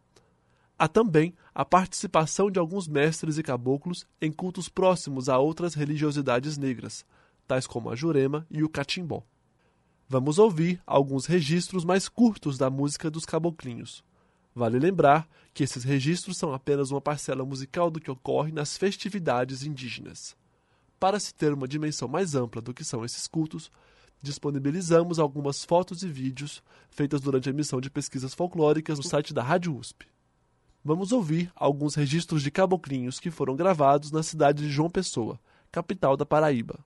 Há 0.78 0.86
também 0.86 1.34
a 1.54 1.64
participação 1.64 2.50
de 2.50 2.58
alguns 2.58 2.86
mestres 2.86 3.38
e 3.38 3.42
caboclos 3.42 4.06
em 4.20 4.30
cultos 4.30 4.68
próximos 4.68 5.28
a 5.28 5.38
outras 5.38 5.74
religiosidades 5.74 6.58
negras, 6.58 7.06
tais 7.46 7.66
como 7.66 7.90
a 7.90 7.96
Jurema 7.96 8.46
e 8.50 8.62
o 8.62 8.68
Catimbó. 8.68 9.22
Vamos 10.08 10.38
ouvir 10.38 10.82
alguns 10.86 11.24
registros 11.24 11.84
mais 11.84 12.08
curtos 12.08 12.58
da 12.58 12.68
música 12.68 13.10
dos 13.10 13.24
caboclinhos. 13.24 14.04
Vale 14.54 14.78
lembrar 14.78 15.28
que 15.52 15.64
esses 15.64 15.82
registros 15.82 16.36
são 16.36 16.52
apenas 16.52 16.90
uma 16.90 17.00
parcela 17.00 17.44
musical 17.44 17.90
do 17.90 18.00
que 18.00 18.10
ocorre 18.10 18.52
nas 18.52 18.76
festividades 18.76 19.64
indígenas. 19.64 20.36
Para 21.00 21.18
se 21.18 21.34
ter 21.34 21.52
uma 21.52 21.66
dimensão 21.66 22.06
mais 22.06 22.34
ampla 22.34 22.62
do 22.62 22.72
que 22.72 22.84
são 22.84 23.04
esses 23.04 23.26
cultos, 23.26 23.70
disponibilizamos 24.22 25.18
algumas 25.18 25.64
fotos 25.64 26.02
e 26.02 26.08
vídeos 26.08 26.62
feitas 26.88 27.20
durante 27.20 27.48
a 27.48 27.52
emissão 27.52 27.80
de 27.80 27.90
pesquisas 27.90 28.32
folclóricas 28.32 28.98
no 28.98 29.04
site 29.04 29.34
da 29.34 29.42
Rádio 29.42 29.76
USP. 29.76 30.06
Vamos 30.84 31.12
ouvir 31.12 31.50
alguns 31.56 31.94
registros 31.94 32.42
de 32.42 32.50
caboclinhos 32.50 33.18
que 33.18 33.30
foram 33.30 33.56
gravados 33.56 34.10
na 34.10 34.22
cidade 34.22 34.62
de 34.62 34.70
João 34.70 34.88
Pessoa, 34.88 35.40
capital 35.72 36.16
da 36.16 36.24
Paraíba. 36.24 36.78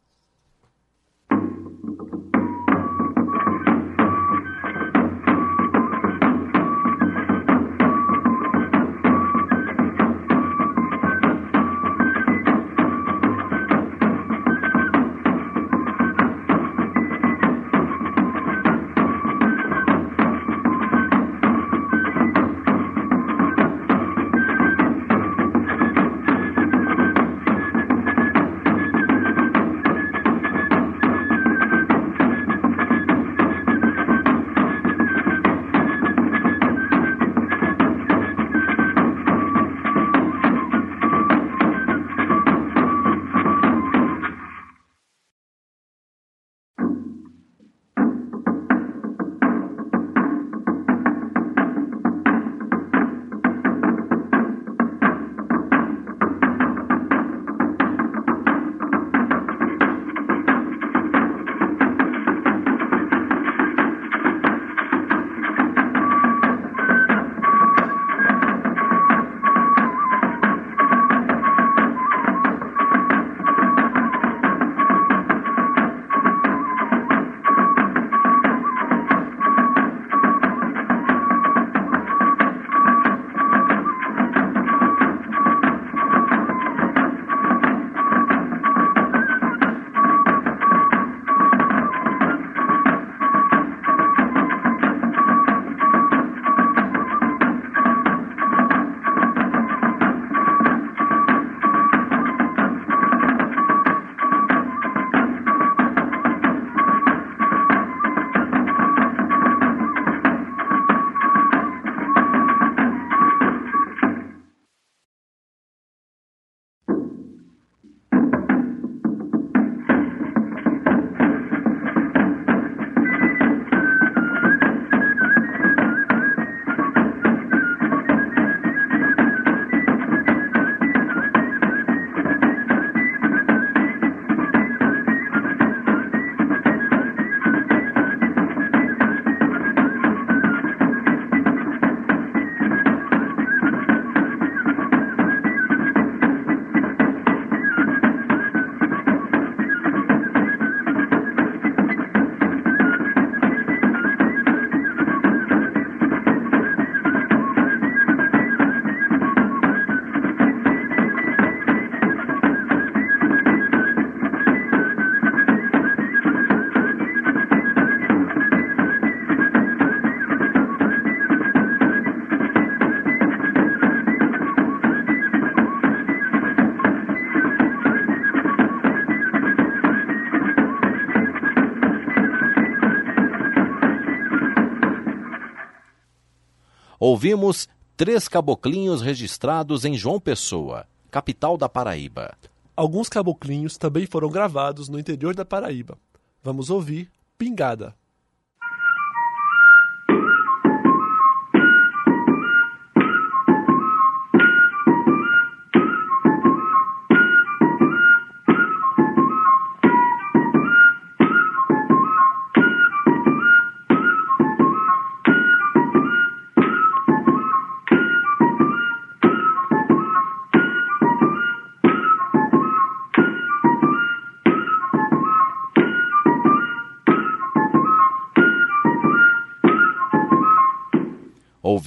Ouvimos 187.10 187.66
três 187.96 188.28
caboclinhos 188.28 189.00
registrados 189.00 189.86
em 189.86 189.94
João 189.94 190.20
Pessoa, 190.20 190.86
capital 191.10 191.56
da 191.56 191.66
Paraíba. 191.66 192.36
Alguns 192.76 193.08
caboclinhos 193.08 193.78
também 193.78 194.04
foram 194.04 194.28
gravados 194.28 194.90
no 194.90 194.98
interior 194.98 195.34
da 195.34 195.42
Paraíba. 195.42 195.96
Vamos 196.42 196.68
ouvir 196.68 197.10
Pingada. 197.38 197.94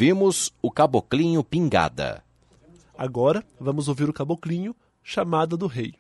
Ouvimos 0.02 0.52
o 0.64 0.72
Caboclinho 0.72 1.44
Pingada. 1.44 2.24
Agora 2.98 3.44
vamos 3.60 3.88
ouvir 3.88 4.10
o 4.10 4.14
caboclinho 4.14 4.76
Chamada 5.04 5.56
do 5.56 5.68
Rei. 5.68 5.94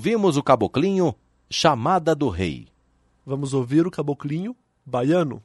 Ouvimos 0.00 0.38
o 0.38 0.42
Caboclinho 0.42 1.14
Chamada 1.50 2.14
do 2.14 2.30
Rei. 2.30 2.68
Vamos 3.26 3.52
ouvir 3.52 3.86
o 3.86 3.90
caboclinho 3.90 4.56
Baiano. 4.82 5.42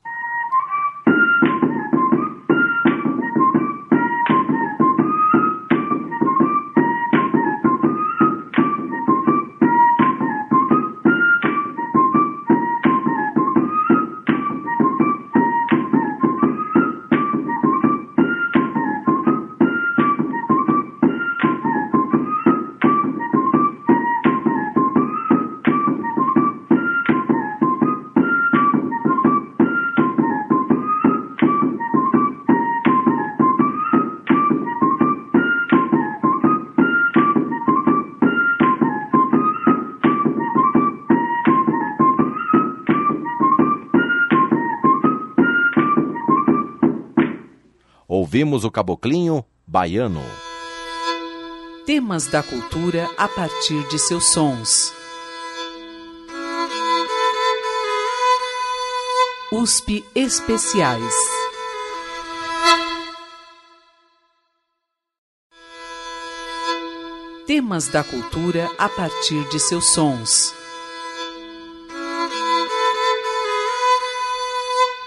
Ouvimos 48.35 48.65
o 48.65 48.69
Caboclinho 48.69 49.45
Baiano. 49.65 50.21
Temas 51.85 52.27
da 52.27 52.43
cultura 52.43 53.09
a 53.17 53.29
partir 53.29 53.87
de 53.87 53.97
seus 53.97 54.25
sons. 54.33 54.91
USP 59.53 60.03
Especiais. 60.13 61.13
Temas 67.47 67.87
da 67.87 68.03
cultura 68.03 68.69
a 68.77 68.89
partir 68.89 69.47
de 69.47 69.61
seus 69.61 69.93
sons. 69.93 70.53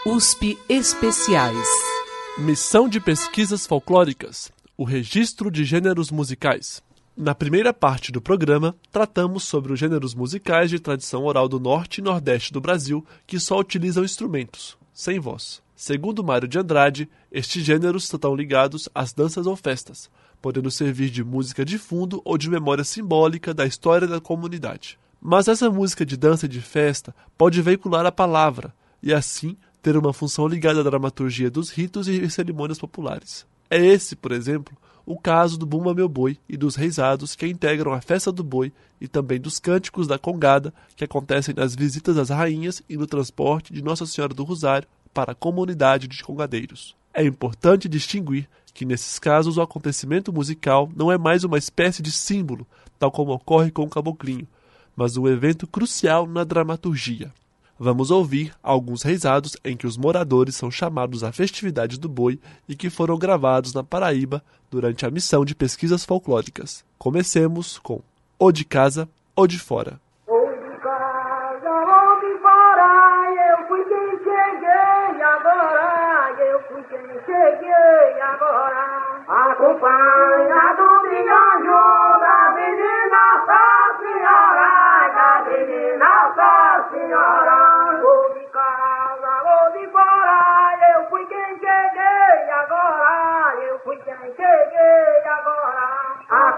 USP 0.07 0.59
Especiais. 0.67 1.98
Missão 2.39 2.89
de 2.89 3.01
Pesquisas 3.01 3.67
Folclóricas 3.67 4.53
O 4.77 4.85
Registro 4.85 5.51
de 5.51 5.65
Gêneros 5.65 6.09
Musicais. 6.09 6.81
Na 7.17 7.35
primeira 7.35 7.75
parte 7.75 8.13
do 8.13 8.21
programa, 8.21 8.77
tratamos 8.93 9.43
sobre 9.43 9.73
os 9.73 9.79
gêneros 9.79 10.15
musicais 10.15 10.71
de 10.71 10.79
tradição 10.79 11.25
oral 11.25 11.49
do 11.49 11.59
norte 11.59 11.99
e 11.99 12.03
nordeste 12.03 12.53
do 12.53 12.61
Brasil 12.61 13.05
que 13.27 13.41
só 13.41 13.59
utilizam 13.59 14.05
instrumentos, 14.05 14.79
sem 14.95 15.19
voz. 15.19 15.61
Segundo 15.75 16.23
Mário 16.23 16.47
de 16.47 16.61
Andrade, 16.61 17.09
estes 17.33 17.65
gêneros 17.65 18.05
estão 18.05 18.37
ligados 18.37 18.89
às 18.95 19.13
danças 19.13 19.45
ou 19.45 19.57
festas, 19.57 20.09
podendo 20.41 20.71
servir 20.71 21.11
de 21.11 21.25
música 21.25 21.65
de 21.65 21.77
fundo 21.77 22.23
ou 22.25 22.39
de 22.39 22.49
memória 22.49 22.85
simbólica 22.85 23.53
da 23.53 23.67
história 23.67 24.07
da 24.07 24.21
comunidade. 24.21 24.97
Mas 25.21 25.49
essa 25.49 25.69
música 25.69 26.07
de 26.07 26.17
dança 26.17 26.47
e 26.47 26.49
de 26.49 26.61
festa 26.61 27.13
pode 27.37 27.61
veicular 27.61 28.07
a 28.07 28.13
palavra, 28.13 28.73
e 29.03 29.13
assim 29.13 29.57
ter 29.83 29.97
uma 29.97 30.13
função 30.13 30.47
ligada 30.47 30.81
à 30.81 30.83
dramaturgia 30.83 31.51
dos 31.51 31.71
ritos 31.71 32.09
e 32.09 32.29
cerimônias 32.31 32.79
populares. 32.79 33.47
É 33.71 33.85
esse, 33.85 34.17
por 34.17 34.33
exemplo, 34.33 34.77
o 35.05 35.19
caso 35.19 35.59
do 35.59 35.65
Bumba 35.65 35.95
Meu 35.95 36.09
Boi 36.09 36.39
e 36.49 36.57
dos 36.57 36.77
reisados 36.77 37.35
que 37.35 37.47
integram 37.47 37.93
a 37.93 38.01
festa 38.01 38.31
do 38.31 38.45
boi 38.45 38.73
e 39.01 39.09
também 39.09 39.41
dos 39.41 39.59
cânticos 39.59 40.07
da 40.07 40.19
congada 40.19 40.73
que 40.97 41.05
acontecem 41.05 41.55
nas 41.55 41.75
visitas 41.75 42.19
às 42.19 42.29
rainhas 42.29 42.83
e 42.89 42.97
no 42.97 43.07
transporte 43.07 43.73
de 43.73 43.83
Nossa 43.83 44.05
Senhora 44.05 44.35
do 44.35 44.45
Rosário 44.45 44.89
para 45.15 45.33
a 45.33 45.35
comunidade 45.35 46.07
de 46.09 46.23
congadeiros. 46.23 46.95
É 47.15 47.25
importante 47.25 47.89
distinguir 47.89 48.49
que 48.75 48.85
nesses 48.85 49.19
casos 49.19 49.57
o 49.57 49.63
acontecimento 49.63 50.33
musical 50.33 50.91
não 50.95 51.11
é 51.11 51.19
mais 51.19 51.43
uma 51.43 51.59
espécie 51.59 52.03
de 52.03 52.13
símbolo, 52.13 52.67
tal 52.99 53.11
como 53.11 53.33
ocorre 53.33 53.71
com 53.71 53.83
o 53.83 53.91
caboclinho, 53.91 54.47
mas 54.95 55.17
um 55.17 55.27
evento 55.27 55.67
crucial 55.67 56.27
na 56.27 56.45
dramaturgia. 56.45 57.33
Vamos 57.81 58.11
ouvir 58.11 58.53
alguns 58.61 59.03
reisados 59.03 59.57
em 59.65 59.77
que 59.77 59.87
os 59.87 59.97
moradores 59.97 60.57
são 60.57 60.69
chamados 60.69 61.23
à 61.23 61.31
festividade 61.31 61.99
do 61.99 62.09
boi 62.09 62.41
e 62.69 62.75
que 62.75 62.91
foram 62.91 63.17
gravados 63.17 63.73
na 63.73 63.85
Paraíba 63.85 64.43
durante 64.69 65.07
a 65.07 65.11
missão 65.11 65.45
de 65.45 65.55
pesquisas 65.55 66.05
folclóricas. 66.05 66.85
Comecemos 66.99 67.79
com 67.79 68.01
O 68.37 68.51
de 68.51 68.65
Casa, 68.65 69.09
ou 69.37 69.47
de 69.47 69.61
Fora. 69.61 70.01
Ou 70.27 70.49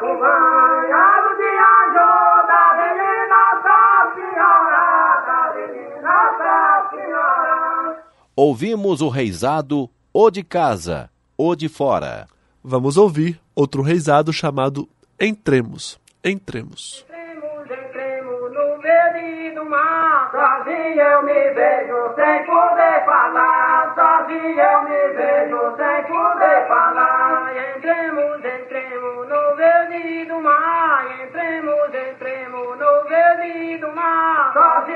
Acompanhado 0.00 1.36
de 1.36 1.44
anjo 1.44 2.08
da 2.48 2.64
menina 2.74 3.52
Nossa 3.52 4.14
Senhora, 4.14 4.82
da 5.26 5.52
menina 5.54 6.00
Nossa 6.00 6.88
Senhora. 6.88 8.02
Ouvimos 8.34 9.02
o 9.02 9.10
reizado 9.10 9.90
O 10.10 10.30
de 10.30 10.42
Casa, 10.42 11.10
O 11.36 11.54
de 11.54 11.68
Fora. 11.68 12.26
Vamos 12.64 12.96
ouvir 12.96 13.38
outro 13.54 13.82
reisado 13.82 14.32
chamado 14.32 14.88
Entremos. 15.20 16.00
Entremos. 16.24 17.04
Entremos, 17.06 17.70
entremos 17.70 18.52
no 18.54 18.78
meio 18.78 19.54
do 19.54 19.66
mar. 19.68 20.30
Sozinho 20.32 20.98
eu 20.98 21.22
me 21.24 21.50
vejo 21.52 22.14
sem 22.14 22.46
poder 22.46 22.79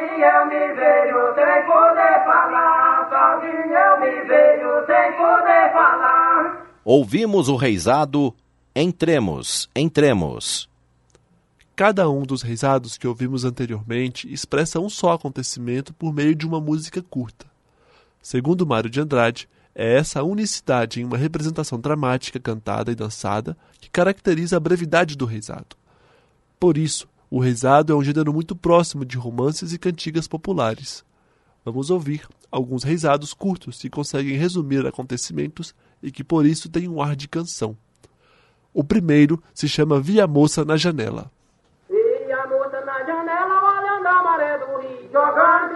Sozinho 0.05 0.25
eu 0.25 0.47
me 0.47 0.75
vejo 0.75 1.35
sem 1.35 1.67
poder 1.67 2.25
falar. 2.25 3.09
Sozinho 3.09 3.75
eu 3.75 4.01
me 4.01 4.29
vejo 4.29 4.87
sem 4.87 5.13
poder 5.17 5.73
falar. 5.73 6.67
Ouvimos 6.85 7.49
o 7.49 7.57
reizado 7.57 8.35
Entremos, 8.77 9.71
entremos. 9.75 10.69
Cada 11.77 12.11
um 12.11 12.23
dos 12.23 12.43
reisados 12.43 12.99
que 12.99 13.07
ouvimos 13.07 13.45
anteriormente 13.45 14.33
expressa 14.33 14.81
um 14.81 14.89
só 14.89 15.13
acontecimento 15.13 15.95
por 15.95 16.13
meio 16.13 16.35
de 16.35 16.45
uma 16.45 16.61
música 16.61 17.01
curta. 17.01 17.47
Segundo 18.21 18.67
Mário 18.67 18.91
de 18.91 19.01
Andrade, 19.01 19.49
é 19.75 19.97
essa 19.97 20.23
unicidade 20.23 21.01
em 21.01 21.05
uma 21.05 21.17
representação 21.17 21.79
dramática 21.79 22.41
cantada 22.41 22.91
e 22.91 22.97
dançada 22.97 23.57
que 23.81 23.89
caracteriza 23.89 24.57
a 24.57 24.61
brevidade 24.61 25.17
do 25.17 25.25
reisado. 25.25 25.77
Por 26.59 26.77
isso, 26.77 27.09
o 27.35 27.41
reisado 27.41 27.93
é 27.93 27.97
um 27.97 28.05
gênero 28.05 28.33
muito 28.33 28.55
próximo 28.55 29.05
de 29.05 29.19
romances 29.19 29.73
e 29.73 29.79
cantigas 29.79 30.29
populares. 30.29 31.05
Vamos 31.65 31.91
ouvir 31.91 32.29
alguns 32.49 32.85
reisados 32.85 33.35
curtos 33.35 33.81
que 33.81 33.91
conseguem 33.91 34.37
resumir 34.37 34.87
acontecimentos 34.87 35.75
e 36.01 36.13
que 36.13 36.23
por 36.23 36.47
isso 36.47 36.71
têm 36.71 36.89
um 36.89 37.03
ar 37.03 37.17
de 37.17 37.27
canção. 37.27 37.77
O 38.73 38.85
primeiro 38.85 39.43
se 39.53 39.69
chama 39.69 39.99
Via 39.99 40.29
Moça 40.29 40.65
na 40.65 40.77
Janela. 40.77 41.29
E 41.91 42.33
a 42.33 42.47
moça 42.47 42.81
na 42.83 43.03
janela 43.03 43.81
olhando 43.81 44.07
a 44.07 44.23
maré 44.23 44.59
do 44.59 44.79
rio, 44.79 45.11
jogando 45.13 45.75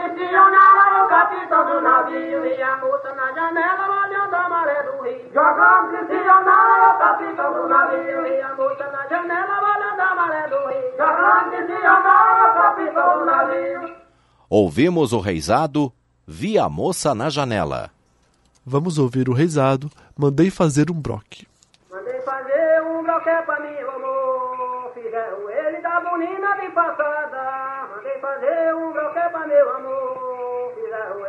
capitão 1.38 1.66
do 1.66 1.80
navio. 1.80 2.46
E 2.46 2.62
a 2.62 2.76
moça 2.78 3.14
na 3.14 3.32
janela 3.32 4.06
olhando 4.06 4.34
a 4.34 4.48
maré 4.48 4.82
do 4.82 5.02
rio, 5.02 5.30
jogando 5.32 5.92
no 5.92 6.98
capitão 6.98 7.52
do 7.54 7.68
navio. 7.68 8.26
E 8.26 8.40
a 8.40 8.54
moça 8.54 8.90
na 8.90 9.06
janela 9.08 9.60
olhando 9.62 10.00
a 10.00 10.14
maré 10.14 10.48
do 10.48 10.68
rio, 10.68 10.90
jogando 10.96 11.58
capitão 12.54 13.18
do 13.18 13.24
navio. 13.24 13.96
Ouvimos 14.50 15.12
o 15.12 15.20
reisado 15.20 15.92
Vi 16.26 16.58
a 16.58 16.68
moça 16.68 17.14
na 17.14 17.30
janela. 17.30 17.90
Vamos 18.66 18.98
ouvir 18.98 19.28
o 19.28 19.32
reisado 19.32 19.90
Mandei 20.16 20.50
fazer 20.50 20.90
um 20.90 21.00
broque. 21.00 21.46
Mandei 21.90 22.20
fazer 22.20 22.82
um 22.82 23.02
broque 23.02 23.30
pra 23.46 23.60
mim, 23.60 23.76
amor. 23.94 24.92
Fizeram 24.92 25.48
ele 25.48 25.80
da 25.80 26.00
bonina 26.00 26.56
de 26.60 26.68
passada. 26.70 27.88
Mandei 27.94 28.18
fazer 28.20 28.74
um 28.74 28.92
broque 28.92 29.30
pra 29.30 29.46
meu 29.46 29.76
amor. 29.76 29.97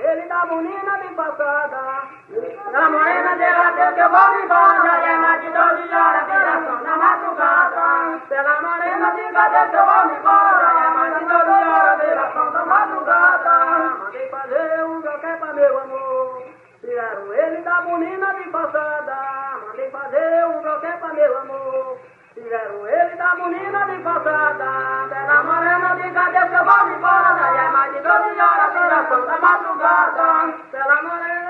Ele 0.10 0.26
da 0.26 0.44
bonina 0.48 0.98
de 0.98 1.14
passada. 1.14 2.10
Na 2.72 2.90
morena 2.90 3.36
de 3.36 3.44
lá 3.44 3.92
que 3.94 4.00
eu 4.00 4.10
vou 4.10 4.32
me 4.32 4.44
embora. 4.44 5.06
É 5.06 5.18
mais 5.18 5.42
de 5.42 5.50
12 5.52 5.94
horas, 5.94 6.26
viração 6.26 6.84
na 6.84 6.98
madrugada. 6.98 8.20
Pela 8.28 8.62
morena 8.62 9.12
de 9.12 9.34
cadê 9.34 9.70
que 9.70 9.76
eu 9.76 9.86
vou 9.86 10.06
me 10.08 10.18
embora. 10.18 10.68
É 10.84 10.90
mais 10.90 11.20
de 11.20 11.26
12 11.26 11.50
horas, 11.52 12.00
viração 12.02 12.52
da 12.52 12.66
madrugada. 12.66 13.50
Mandei 14.00 14.30
fazer 14.30 14.86
um 14.86 15.02
broque 15.02 15.38
pra 15.40 15.54
meu 15.54 15.80
amor. 15.80 16.44
Tiraram 16.82 17.34
ele 17.34 17.62
da 17.62 17.82
bonina 17.82 18.34
de 18.34 18.50
passada. 18.50 19.16
Mandei 19.68 19.92
fazer 19.92 20.46
um 20.48 20.62
broquê 20.62 20.92
pra 21.00 21.14
meu 21.14 21.38
amor. 21.38 22.00
Tiraram 22.34 22.88
ele 22.88 23.16
da 23.16 23.36
bonina 23.36 23.86
de 23.86 24.00
passada. 24.02 24.99
Madrugada. 29.40 30.58
Bela 30.72 31.04
morena 31.04 31.50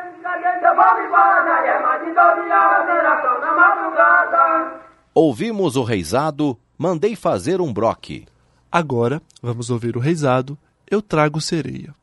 que 0.59 0.65
eu 0.65 0.75
vou 0.75 0.99
me 0.99 1.07
embora? 1.07 1.67
É 1.67 1.79
mais 1.79 2.05
de 2.05 2.11
12 2.11 2.51
horas, 2.51 3.41
da 3.41 3.51
madrugada. 3.55 4.81
Ouvimos 5.13 5.75
o 5.75 5.83
reisado 5.83 6.57
Mandei 6.81 7.13
fazer 7.13 7.59
um 7.59 7.73
broque. 7.73 8.25
Agora 8.71 9.21
vamos 9.43 9.69
ouvir 9.69 9.97
o 9.97 9.99
reisado 9.99 10.57
Eu 10.89 11.01
Trago 11.01 11.41
Sereia. 11.41 11.93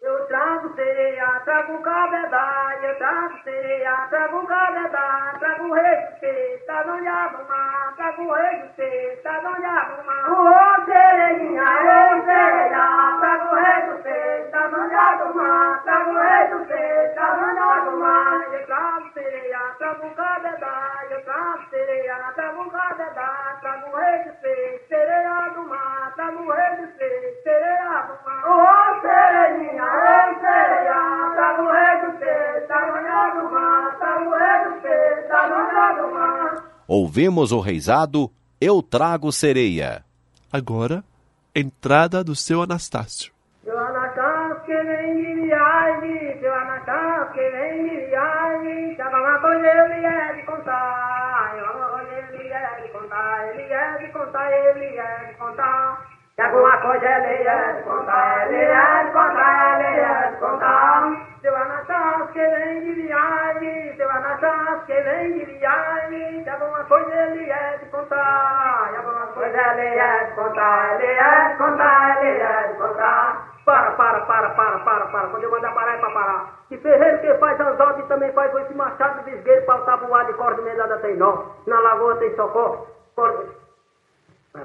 Eu 0.00 0.26
trago 0.28 0.72
sereia, 0.76 1.40
trago 1.44 1.82
cabedal, 1.82 2.70
eu 2.80 2.96
trago 2.96 3.42
sereia, 3.42 4.06
trago 4.08 4.46
trago 4.46 5.59
rei 5.72 5.96
de 5.96 6.20
peixe, 6.20 6.64
tá 6.66 6.82
donhado 6.82 7.48
mar, 7.48 7.94
trago 7.96 8.32
rei 8.32 8.60
de 8.60 8.68
peixe, 8.74 9.16
tá 9.22 9.38
donhado 9.40 10.04
mar. 10.04 10.30
Ô 10.30 10.84
sereinha, 10.84 11.62
ô 11.62 12.24
sereia, 12.24 13.16
trago 13.20 13.54
rei 13.54 13.82
do 13.86 14.02
peixe, 14.02 14.50
tá 14.50 14.66
donhado 14.68 15.34
mar, 15.34 15.82
trago 15.84 16.18
rei 16.18 16.48
do 16.48 16.64
peixe, 16.66 17.14
tá 17.14 17.34
donhado 17.34 17.96
mar. 17.98 18.52
Eu 18.52 18.66
trago 18.66 19.10
sereia, 19.14 19.58
trago 19.78 20.10
cabedal, 20.14 21.10
eu 21.10 21.24
trago 21.24 21.70
sereia, 21.70 22.32
trago 22.34 22.70
cabedal, 22.70 23.60
trago 23.60 23.96
rei 23.96 24.18
peixe, 24.42 24.84
sereia 24.88 25.50
do 25.54 25.62
mar, 25.68 26.12
trago 26.16 26.52
rei 26.52 26.76
peixe, 26.98 27.42
sereia 27.42 28.02
do 28.08 28.24
mar. 28.24 28.42
Ô 28.46 29.00
sereinha, 29.00 29.84
ô 29.84 30.40
sereia, 30.40 31.32
trago 31.34 31.70
rei 31.70 31.96
do 32.00 32.10
do 32.12 32.66
tá 32.66 32.86
donhado 32.86 33.50
mar. 33.50 33.70
Ouvimos 36.86 37.52
o 37.52 37.60
reisado 37.60 38.30
Eu 38.60 38.82
trago 38.82 39.30
sereia. 39.30 40.04
Agora, 40.52 41.04
entrada 41.54 42.24
do 42.24 42.34
seu 42.34 42.62
Anastácio. 42.62 43.32
Seu 43.62 43.78
Anastácio 43.78 44.60
que 44.66 44.74
vem 44.74 45.16
de 45.16 45.42
viagem, 45.42 46.40
seu 46.40 46.52
Anastácio 46.52 47.32
que 47.32 47.50
vem 47.50 47.88
de 47.88 48.06
viagem, 48.06 48.96
se 48.96 49.02
alguma 49.02 49.38
coisa 49.38 49.66
ele 49.66 50.06
é 50.06 50.34
de 50.34 50.42
contar, 50.42 51.54
ele 53.54 53.72
é 53.72 53.98
de 53.98 54.12
contar, 54.12 54.52
ele 54.52 54.98
é 54.98 55.26
de 55.26 55.38
contar, 55.38 56.10
é. 56.40 56.42
Se 56.42 56.46
alguma 56.46 56.76
coisa 56.78 57.06
ele 57.06 57.46
é 57.46 57.72
de 57.74 57.82
contar, 57.82 58.46
ele 58.46 58.64
é 58.64 59.04
de 59.04 59.12
contar, 59.12 59.80
ele 59.80 60.00
é 60.00 60.30
de 60.30 60.36
contar. 60.36 61.26
Seu 61.42 61.56
Anastácio 61.56 62.28
que 62.28 62.38
vem 62.38 62.80
de 62.80 62.92
viagem, 63.02 63.96
seu 63.96 64.10
Anastácio 64.10 64.86
que 64.86 65.00
vem 65.02 65.32
de 65.38 65.44
viagem, 65.44 66.42
se 66.42 66.50
alguma 66.50 66.84
coisa 66.84 67.14
ele 67.14 67.50
é 67.50 67.78
de 67.78 67.86
contar, 67.90 68.88
se 68.90 68.96
alguma 68.96 69.26
coisa 69.26 69.58
ele 69.58 69.98
é 69.98 70.24
de 70.24 70.32
contar, 70.34 70.94
ele 70.94 71.06
é 71.06 71.48
de 71.48 71.56
contar, 71.58 72.24
ele 72.24 72.40
é 72.40 72.68
de 72.68 72.74
contar. 72.78 73.46
Para, 73.66 73.90
para, 73.92 74.20
para, 74.22 74.50
para, 74.50 74.78
para, 74.78 75.06
para. 75.06 75.28
Quando 75.28 75.44
eu 75.44 75.50
mandar 75.50 75.74
parar 75.74 75.94
é 75.94 75.98
para 75.98 76.10
parar. 76.10 76.46
Que 76.68 76.78
ferreiro 76.78 77.18
que 77.20 77.34
faz 77.34 77.60
anzol 77.60 77.98
e 77.98 78.02
também 78.04 78.32
faz 78.32 78.52
esse 78.54 78.74
machado 78.74 79.22
de 79.24 79.30
esgueiro 79.32 79.66
para 79.66 79.82
o 79.82 79.84
tabuado 79.84 80.32
de 80.32 80.38
corda 80.38 80.62
melhada 80.62 80.96
tem 80.98 81.16
nó. 81.16 81.44
Na 81.66 81.78
lagoa 81.78 82.16
tem 82.16 82.34
socorro. 82.34 82.88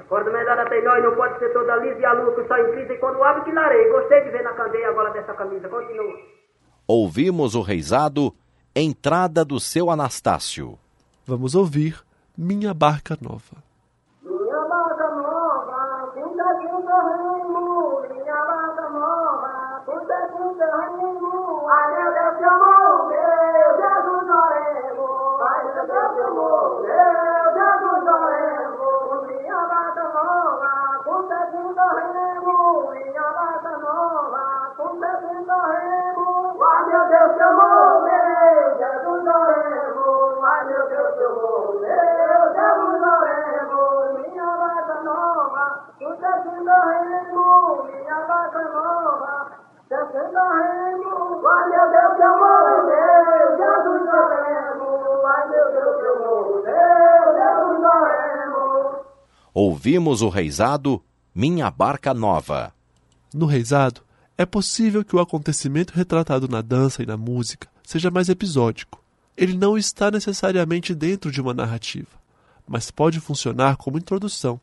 Corda, 0.08 0.30
a 0.30 0.30
corda 0.30 0.30
melhada 0.30 0.70
tem 0.70 0.78
e 0.80 1.02
não 1.02 1.14
pode 1.14 1.38
ser 1.38 1.52
toda 1.52 1.76
lisa 1.76 1.98
e 1.98 2.04
a 2.04 2.12
lua 2.12 2.34
que 2.34 2.46
só 2.46 2.56
em 2.56 2.72
crise. 2.72 2.92
E 2.92 2.98
quando 2.98 3.22
abre 3.22 3.44
que 3.44 3.52
larei. 3.52 3.90
Gostei 3.90 4.24
de 4.24 4.30
ver 4.30 4.42
na 4.42 4.52
candeia 4.54 4.88
agora 4.88 5.10
dessa 5.10 5.34
camisa. 5.34 5.68
Continua. 5.68 6.14
Ouvimos 6.86 7.54
o 7.54 7.62
reisado 7.62 8.32
Entrada 8.74 9.44
do 9.44 9.58
seu 9.58 9.90
Anastácio. 9.90 10.78
Vamos 11.26 11.54
ouvir 11.54 12.00
Minha 12.36 12.74
Barca 12.74 13.16
Nova. 13.20 13.64
Minha 14.22 14.60
barca 14.68 15.08
nova, 15.14 16.12
pinta 16.14 16.44
pinta 16.60 17.02
remo, 17.02 18.02
minha 18.02 18.44
barca 18.44 18.90
nova, 18.90 19.82
pinta 19.86 20.16
pinta 20.36 20.66
remo. 20.76 21.05
Ouvimos 59.58 60.20
o 60.20 60.28
reisado 60.28 61.02
Minha 61.34 61.70
Barca 61.70 62.12
Nova. 62.12 62.74
No 63.32 63.46
reisado, 63.46 64.02
é 64.36 64.44
possível 64.44 65.02
que 65.02 65.16
o 65.16 65.18
acontecimento 65.18 65.94
retratado 65.94 66.46
na 66.46 66.60
dança 66.60 67.02
e 67.02 67.06
na 67.06 67.16
música 67.16 67.66
seja 67.82 68.10
mais 68.10 68.28
episódico. 68.28 69.02
Ele 69.34 69.56
não 69.56 69.78
está 69.78 70.10
necessariamente 70.10 70.94
dentro 70.94 71.32
de 71.32 71.40
uma 71.40 71.54
narrativa, 71.54 72.10
mas 72.68 72.90
pode 72.90 73.18
funcionar 73.18 73.78
como 73.78 73.96
introdução 73.96 74.60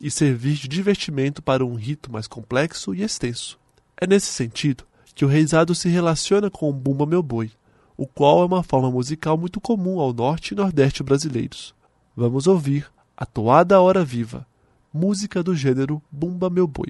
e 0.00 0.08
servir 0.08 0.54
de 0.54 0.68
divertimento 0.68 1.42
para 1.42 1.66
um 1.66 1.74
rito 1.74 2.12
mais 2.12 2.28
complexo 2.28 2.94
e 2.94 3.02
extenso. 3.02 3.58
É 4.00 4.06
nesse 4.06 4.28
sentido 4.28 4.84
que 5.16 5.24
o 5.24 5.28
reisado 5.28 5.74
se 5.74 5.88
relaciona 5.88 6.48
com 6.48 6.70
o 6.70 6.72
Bumba 6.72 7.04
Meu 7.04 7.24
Boi, 7.24 7.50
o 7.96 8.06
qual 8.06 8.42
é 8.42 8.46
uma 8.46 8.62
forma 8.62 8.88
musical 8.88 9.36
muito 9.36 9.60
comum 9.60 9.98
ao 9.98 10.12
norte 10.12 10.54
e 10.54 10.56
nordeste 10.56 11.02
brasileiros. 11.02 11.74
Vamos 12.16 12.46
ouvir 12.46 12.86
a 13.20 13.26
Toada 13.26 13.80
Hora 13.80 14.04
Viva, 14.04 14.46
música 14.94 15.42
do 15.42 15.52
gênero 15.52 16.00
Bumba 16.08 16.48
Meu 16.48 16.68
Boi. 16.68 16.86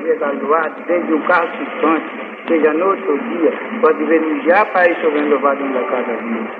Diamante, 0.00 0.04
trazia 0.04 0.14
galuado, 0.16 0.74
desde 0.86 1.14
um 1.14 1.20
carro 1.22 1.48
chupante, 1.56 2.10
seja 2.48 2.72
no 2.72 2.86
outro 2.86 3.18
dia, 3.18 3.52
pode 3.80 4.04
ver 4.04 4.42
já 4.44 4.64
para 4.66 4.90
ir 4.90 4.96
chovendo 5.00 5.36
o 5.36 5.38
dono 5.38 5.72
da 5.74 5.82
casa 5.84 6.16
viva. 6.16 6.50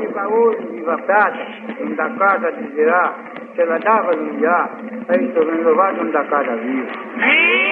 Viva 0.00 0.28
ouro, 0.28 0.58
viva 0.72 0.98
prata, 0.98 1.46
dono 1.78 1.94
da 1.96 2.10
casa 2.10 2.52
dizerá, 2.52 3.14
se 3.54 3.62
ela 3.62 3.78
dava 3.78 4.12
no 4.16 4.40
já, 4.40 4.70
para 5.06 5.22
ir 5.22 5.32
chovendo 5.34 5.70
o 5.70 5.74
dono 5.74 6.12
da 6.12 6.24
casa 6.24 6.56
viva. 6.56 6.88
Se 7.18 7.69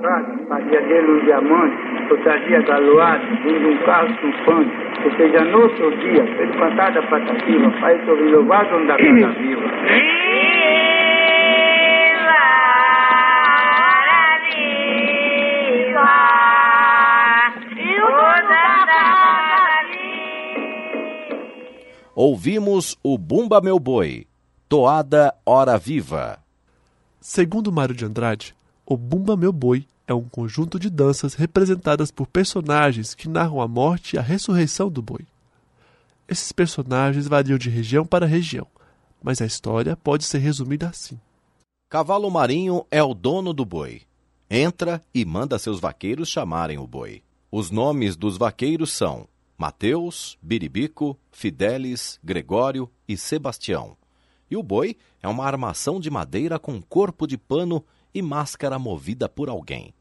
pegasse 0.00 0.30
o 0.30 0.46
dono 0.46 0.46
da 0.46 0.46
casa, 0.46 0.46
fazia 0.48 0.80
dele 0.80 1.12
um 1.12 1.24
diamante, 1.24 1.76
eu 2.10 2.22
trazia 2.22 2.62
galoado, 2.62 3.26
de 3.36 3.66
um 3.66 3.78
carro 3.84 4.08
chupante, 4.20 4.72
ou 5.04 5.16
seja, 5.16 5.44
no 5.44 5.60
outro 5.62 5.90
dia, 5.98 6.22
ele 6.22 6.52
cantar 6.58 6.92
da 6.92 7.02
patativa, 7.02 7.70
para 7.80 7.94
ir 7.94 8.04
chovendo 8.04 8.40
o 8.40 8.44
dono 8.44 8.86
da 8.86 8.96
casa 8.96 9.38
viva. 9.38 9.70
Ouvimos 22.14 22.98
o 23.02 23.16
Bumba 23.16 23.62
Meu 23.62 23.78
Boi, 23.78 24.26
toada 24.68 25.32
Hora 25.46 25.78
Viva. 25.78 26.38
Segundo 27.18 27.72
Mário 27.72 27.94
de 27.94 28.04
Andrade, 28.04 28.54
o 28.90 28.96
Bumba 28.96 29.36
Meu 29.36 29.52
Boi 29.52 29.86
é 30.04 30.12
um 30.12 30.28
conjunto 30.28 30.76
de 30.76 30.90
danças 30.90 31.34
representadas 31.34 32.10
por 32.10 32.26
personagens 32.26 33.14
que 33.14 33.28
narram 33.28 33.60
a 33.60 33.68
morte 33.68 34.16
e 34.16 34.18
a 34.18 34.22
ressurreição 34.22 34.90
do 34.90 35.00
boi. 35.00 35.24
Esses 36.26 36.50
personagens 36.50 37.28
variam 37.28 37.56
de 37.56 37.70
região 37.70 38.04
para 38.04 38.26
região, 38.26 38.66
mas 39.22 39.40
a 39.40 39.46
história 39.46 39.96
pode 39.96 40.24
ser 40.24 40.38
resumida 40.38 40.88
assim. 40.88 41.20
Cavalo 41.88 42.28
Marinho 42.32 42.84
é 42.90 43.00
o 43.00 43.14
dono 43.14 43.52
do 43.52 43.64
boi. 43.64 44.02
Entra 44.50 45.00
e 45.14 45.24
manda 45.24 45.56
seus 45.56 45.78
vaqueiros 45.78 46.28
chamarem 46.28 46.76
o 46.76 46.84
boi. 46.84 47.22
Os 47.48 47.70
nomes 47.70 48.16
dos 48.16 48.36
vaqueiros 48.36 48.90
são 48.90 49.28
Mateus, 49.56 50.36
Biribico, 50.42 51.16
Fidelis, 51.30 52.18
Gregório 52.24 52.90
e 53.06 53.16
Sebastião. 53.16 53.96
E 54.50 54.56
o 54.56 54.64
boi 54.64 54.96
é 55.22 55.28
uma 55.28 55.44
armação 55.44 56.00
de 56.00 56.10
madeira 56.10 56.58
com 56.58 56.82
corpo 56.82 57.24
de 57.24 57.38
pano 57.38 57.84
e 58.14 58.22
máscara 58.22 58.78
movida 58.78 59.28
por 59.28 59.48
alguém. 59.48 59.94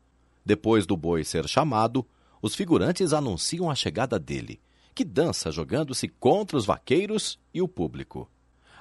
Depois 0.46 0.86
do 0.86 0.98
boi 0.98 1.24
ser 1.24 1.48
chamado, 1.48 2.06
os 2.42 2.56
figurantes 2.56 3.14
anunciam 3.14 3.70
a 3.70 3.76
chegada 3.76 4.18
dele, 4.18 4.60
que 4.96 5.04
dança 5.04 5.52
jogando-se 5.52 6.08
contra 6.08 6.58
os 6.58 6.66
vaqueiros 6.66 7.40
e 7.54 7.62
o 7.62 7.68
público. 7.68 8.30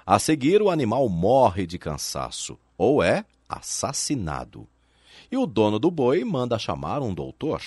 A 0.07 0.18
seguir, 0.18 0.62
o 0.62 0.70
animal 0.70 1.09
morre 1.09 1.66
de 1.66 1.79
cansaço 1.79 2.59
ou 2.76 3.03
é 3.03 3.24
assassinado. 3.49 4.66
E 5.31 5.37
o 5.37 5.47
dono 5.47 5.79
do 5.79 5.91
boi 5.91 6.24
manda 6.24 6.59
chamar 6.59 7.03
um 7.03 7.12
doutor. 7.12 7.61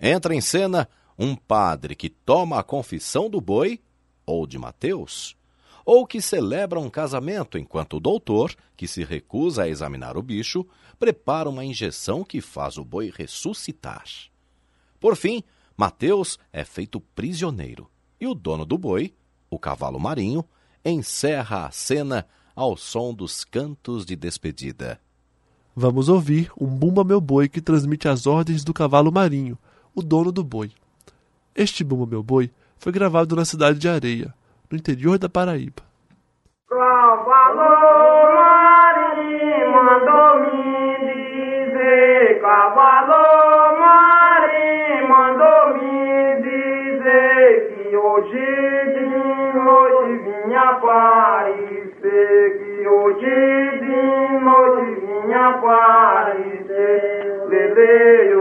Entra 0.00 0.34
em 0.34 0.40
cena 0.40 0.88
um 1.18 1.36
padre 1.36 1.94
que 1.94 2.08
toma 2.08 2.58
a 2.58 2.62
confissão 2.62 3.28
do 3.28 3.40
boi, 3.40 3.80
ou 4.24 4.46
de 4.46 4.58
Mateus, 4.58 5.36
ou 5.84 6.06
que 6.06 6.20
celebra 6.20 6.78
um 6.78 6.90
casamento 6.90 7.58
enquanto 7.58 7.96
o 7.96 8.00
doutor, 8.00 8.54
que 8.76 8.86
se 8.86 9.04
recusa 9.04 9.64
a 9.64 9.68
examinar 9.68 10.16
o 10.16 10.22
bicho, 10.22 10.66
prepara 10.98 11.48
uma 11.48 11.64
injeção 11.64 12.24
que 12.24 12.40
faz 12.40 12.76
o 12.76 12.84
boi 12.84 13.12
ressuscitar. 13.14 14.04
Por 14.98 15.16
fim, 15.16 15.42
Mateus 15.76 16.38
é 16.52 16.64
feito 16.64 17.00
prisioneiro 17.00 17.90
e 18.20 18.26
o 18.26 18.34
dono 18.34 18.66
do 18.66 18.76
boi, 18.76 19.14
o 19.48 19.58
cavalo 19.58 19.98
marinho, 19.98 20.44
encerra 20.84 21.66
a 21.66 21.70
cena 21.70 22.26
ao 22.54 22.76
som 22.76 23.14
dos 23.14 23.44
cantos 23.44 24.04
de 24.04 24.14
despedida. 24.14 25.00
Vamos 25.74 26.08
ouvir 26.08 26.50
um 26.60 26.66
Bumba 26.66 27.02
Meu 27.02 27.20
Boi 27.20 27.48
que 27.48 27.60
transmite 27.60 28.08
as 28.08 28.26
ordens 28.26 28.62
do 28.62 28.74
cavalo 28.74 29.10
marinho, 29.10 29.56
o 29.94 30.02
dono 30.02 30.30
do 30.30 30.44
boi. 30.44 30.70
Este 31.54 31.82
Bumba 31.82 32.06
Meu 32.06 32.22
Boi 32.22 32.50
foi 32.76 32.92
gravado 32.92 33.34
na 33.34 33.44
cidade 33.44 33.78
de 33.78 33.88
Areia, 33.88 34.34
no 34.70 34.78
interior 34.78 35.18
da 35.18 35.28
Paraíba. 35.28 35.82
Hoje 47.92 48.38
de 48.94 49.04
noite 49.54 50.22
vinha 50.24 50.60
aparecer, 50.60 52.58
que 52.58 52.88
hoje 52.88 53.70
noite 54.40 55.00
vinha 55.00 55.48
aparecer. 55.48 57.46
Lele, 57.48 58.34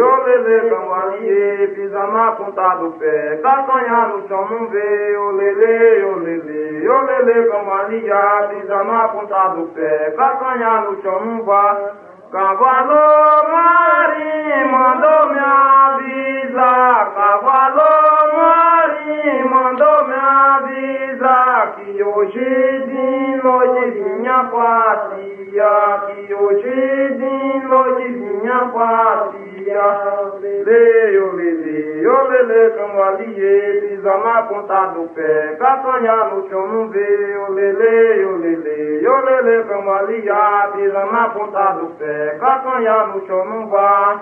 ô 0.00 0.24
lele, 0.24 0.70
camarie, 0.70 1.68
pisa 1.74 2.06
na 2.06 2.32
ponta 2.32 2.74
do 2.76 2.90
pé, 2.92 3.36
castanha 3.42 4.08
no 4.08 4.28
chão 4.28 4.48
não 4.50 4.66
vê, 4.68 5.16
lele, 5.36 6.04
ô 6.04 6.16
lele, 6.16 6.88
ô 6.88 7.02
lele, 7.02 7.48
camaria, 7.50 8.48
pisa 8.50 8.84
na 8.84 9.08
ponta 9.08 9.48
do 9.48 9.66
pé, 9.68 10.10
castanha 10.16 10.80
no 10.82 11.02
chão 11.02 11.24
não 11.24 11.42
vá. 11.44 11.94
Cavalo 12.34 13.48
marinho 13.48 14.68
mandou 14.72 15.28
me 15.28 15.38
avisar, 15.38 17.14
cavalo 17.14 18.36
marinho 18.36 19.48
mandou 19.50 20.08
me 20.08 20.14
avisar 20.14 21.76
que 21.76 22.02
hoje 22.02 22.40
de 22.88 23.40
noite 23.40 23.90
vinha 23.92 24.50
passear, 24.50 26.06
que 26.06 26.34
hoje 26.34 27.14
de 27.18 27.66
noite 27.68 28.08
vinha 28.14 28.68
passear. 28.72 29.43
Lele, 29.64 31.18
ô 31.18 31.32
lele, 31.32 32.06
ô 32.06 32.22
lele, 32.28 32.70
camarie, 32.76 33.80
pisa 33.80 34.18
na 34.18 34.42
ponta 34.42 34.86
do 34.88 35.08
pé, 35.14 35.56
castanha 35.58 36.24
no 36.24 36.46
chão 36.48 36.66
não 36.66 36.88
vê, 36.90 37.36
ô 37.38 37.48
lele, 37.52 38.24
ô 38.26 38.36
lele, 38.36 39.08
ô 39.08 39.20
lele, 39.24 39.62
camaria, 39.64 40.70
pisa 40.74 41.04
na 41.06 41.28
ponta 41.30 41.72
do 41.72 41.86
pé, 41.98 42.36
castanha 42.38 43.04
no 43.04 43.26
chão 43.26 43.44
não 43.46 43.66
vá. 43.68 44.20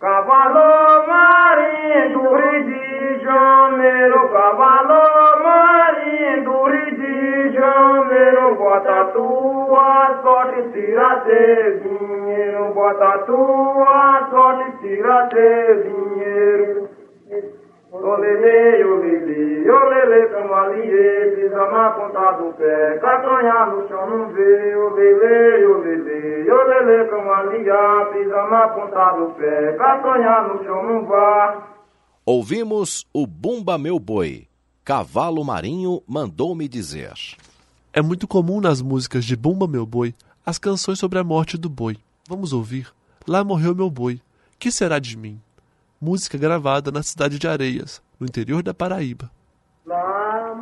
Cavalo 0.00 1.06
marinho 1.06 2.12
do 2.12 2.34
Rio 2.34 2.64
de 2.64 3.22
Janeiro, 3.22 4.28
cavalo 4.28 5.42
marinho 5.42 6.44
do 6.44 6.64
Rio 6.64 6.90
de 6.96 7.03
Janeiro, 7.64 8.56
bota 8.56 9.04
tua 9.12 10.20
sorte, 10.22 10.70
tira 10.72 11.24
dinheiro, 11.82 12.74
bota 12.74 13.18
tua 13.24 14.28
sorte, 14.30 14.78
tira 14.82 15.28
dinheiro. 15.32 16.88
Olele, 17.90 18.84
olele, 18.84 19.70
olele, 19.70 20.28
camalie, 20.28 21.30
pisa 21.36 21.70
na 21.70 21.90
ponta 21.90 22.32
do 22.32 22.52
pé, 22.52 22.98
castanha 22.98 23.66
no 23.66 23.88
chão 23.88 24.10
não 24.10 24.28
vê, 24.28 24.74
olele, 24.76 25.64
olele, 25.64 26.50
olele, 26.50 27.08
camalia, 27.08 28.10
pisa 28.12 28.42
na 28.50 28.68
ponta 28.68 29.10
do 29.12 29.30
pé, 29.38 29.72
castanha 29.78 30.42
no 30.42 30.64
chão 30.64 30.82
não 30.82 31.06
vá. 31.06 31.62
Ouvimos 32.26 33.06
o 33.14 33.26
Bumba 33.26 33.78
Meu 33.78 33.98
Boi. 33.98 34.48
Cavalo 34.84 35.42
Marinho 35.42 36.02
mandou-me 36.06 36.68
dizer. 36.68 37.14
É 37.96 38.02
muito 38.02 38.26
comum 38.26 38.60
nas 38.60 38.82
músicas 38.82 39.24
de 39.24 39.36
Bumba 39.36 39.68
Meu 39.68 39.86
Boi 39.86 40.12
as 40.44 40.58
canções 40.58 40.98
sobre 40.98 41.16
a 41.16 41.22
morte 41.22 41.56
do 41.56 41.70
boi. 41.70 41.96
Vamos 42.28 42.52
ouvir 42.52 42.88
Lá 43.24 43.44
Morreu 43.44 43.72
Meu 43.72 43.88
Boi, 43.88 44.20
Que 44.58 44.72
Será 44.72 44.98
de 44.98 45.16
Mim? 45.16 45.40
Música 46.00 46.36
gravada 46.36 46.90
na 46.90 47.04
cidade 47.04 47.38
de 47.38 47.46
Areias, 47.46 48.02
no 48.18 48.26
interior 48.26 48.64
da 48.64 48.74
Paraíba. 48.74 49.30
Lá 49.86 50.56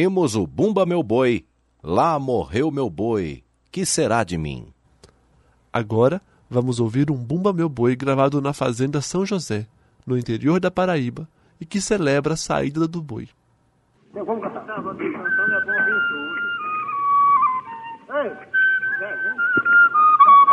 Ouvimos 0.00 0.34
o 0.34 0.46
Bumba 0.46 0.86
Meu 0.86 1.02
Boi. 1.02 1.44
Lá 1.82 2.18
morreu 2.18 2.70
meu 2.70 2.88
boi. 2.88 3.44
Que 3.70 3.84
será 3.84 4.24
de 4.24 4.38
mim? 4.38 4.72
Agora 5.70 6.22
vamos 6.48 6.80
ouvir 6.80 7.10
um 7.10 7.16
Bumba 7.16 7.52
Meu 7.52 7.68
Boi 7.68 7.94
gravado 7.94 8.40
na 8.40 8.54
Fazenda 8.54 9.02
São 9.02 9.26
José, 9.26 9.66
no 10.06 10.16
interior 10.16 10.58
da 10.58 10.70
Paraíba, 10.70 11.28
e 11.60 11.66
que 11.66 11.82
celebra 11.82 12.32
a 12.32 12.36
saída 12.36 12.88
do 12.88 13.02
boi. 13.02 13.28
Vamos 14.14 14.42
cantar. 14.42 14.66
Não, 14.66 14.82
vamos 14.82 15.02
cantar, 15.02 15.48
não 15.48 15.54
é 15.54 15.64
bom 15.66 15.72
vir 15.84 16.00
tudo. 16.08 16.40
Ei, 18.16 18.30
vem. 19.00 19.16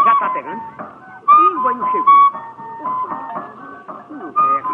Já 0.03 0.15
tá 0.19 0.29
pegando? 0.31 0.59
Ih, 0.59 1.55
o 1.55 1.61
boi 1.61 1.73
não 1.73 1.87
chegou. 1.89 2.15
Não 4.11 4.33
pega. 4.33 4.66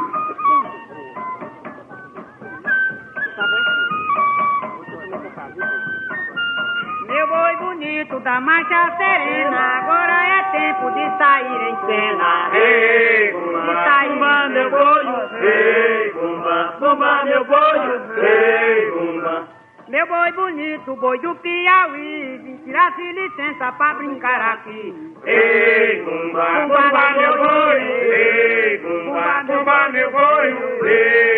Boi 7.33 7.55
bonito 7.57 8.19
da 8.19 8.39
marcha 8.39 8.95
serena, 8.97 9.79
agora 9.79 10.17
é 10.37 10.43
tempo 10.51 10.91
de 10.91 11.17
sair 11.17 11.61
em 11.69 11.77
cena. 11.85 12.49
Ei, 12.53 13.31
Bumba, 13.31 13.73
sair 13.85 14.09
Bumba, 14.09 14.49
meu 14.49 14.69
boi. 14.69 15.05
Ei, 15.41 16.11
Bumba, 16.11 16.75
Bumba, 16.79 17.23
meu 17.25 17.45
boi. 17.45 17.79
Ei, 18.17 18.91
Bumba. 18.91 19.47
Meu 19.87 20.07
boi 20.07 20.31
bonito, 20.31 20.95
boi 20.95 21.19
do 21.19 21.35
Piauí, 21.35 22.37
vim 22.43 22.57
tirar 22.63 22.93
se 22.95 23.11
licença 23.11 23.71
pra 23.73 23.93
brincar 23.95 24.41
aqui. 24.53 24.93
Ei, 25.25 26.01
Bumba, 26.03 26.45
Bumba, 26.67 27.11
meu 27.17 27.37
boi. 27.37 27.81
Ei, 27.81 28.77
Bumba, 28.77 29.43
Bumba, 29.47 29.89
meu 29.89 30.11
boi. 30.11 30.57
Ei. 30.87 31.32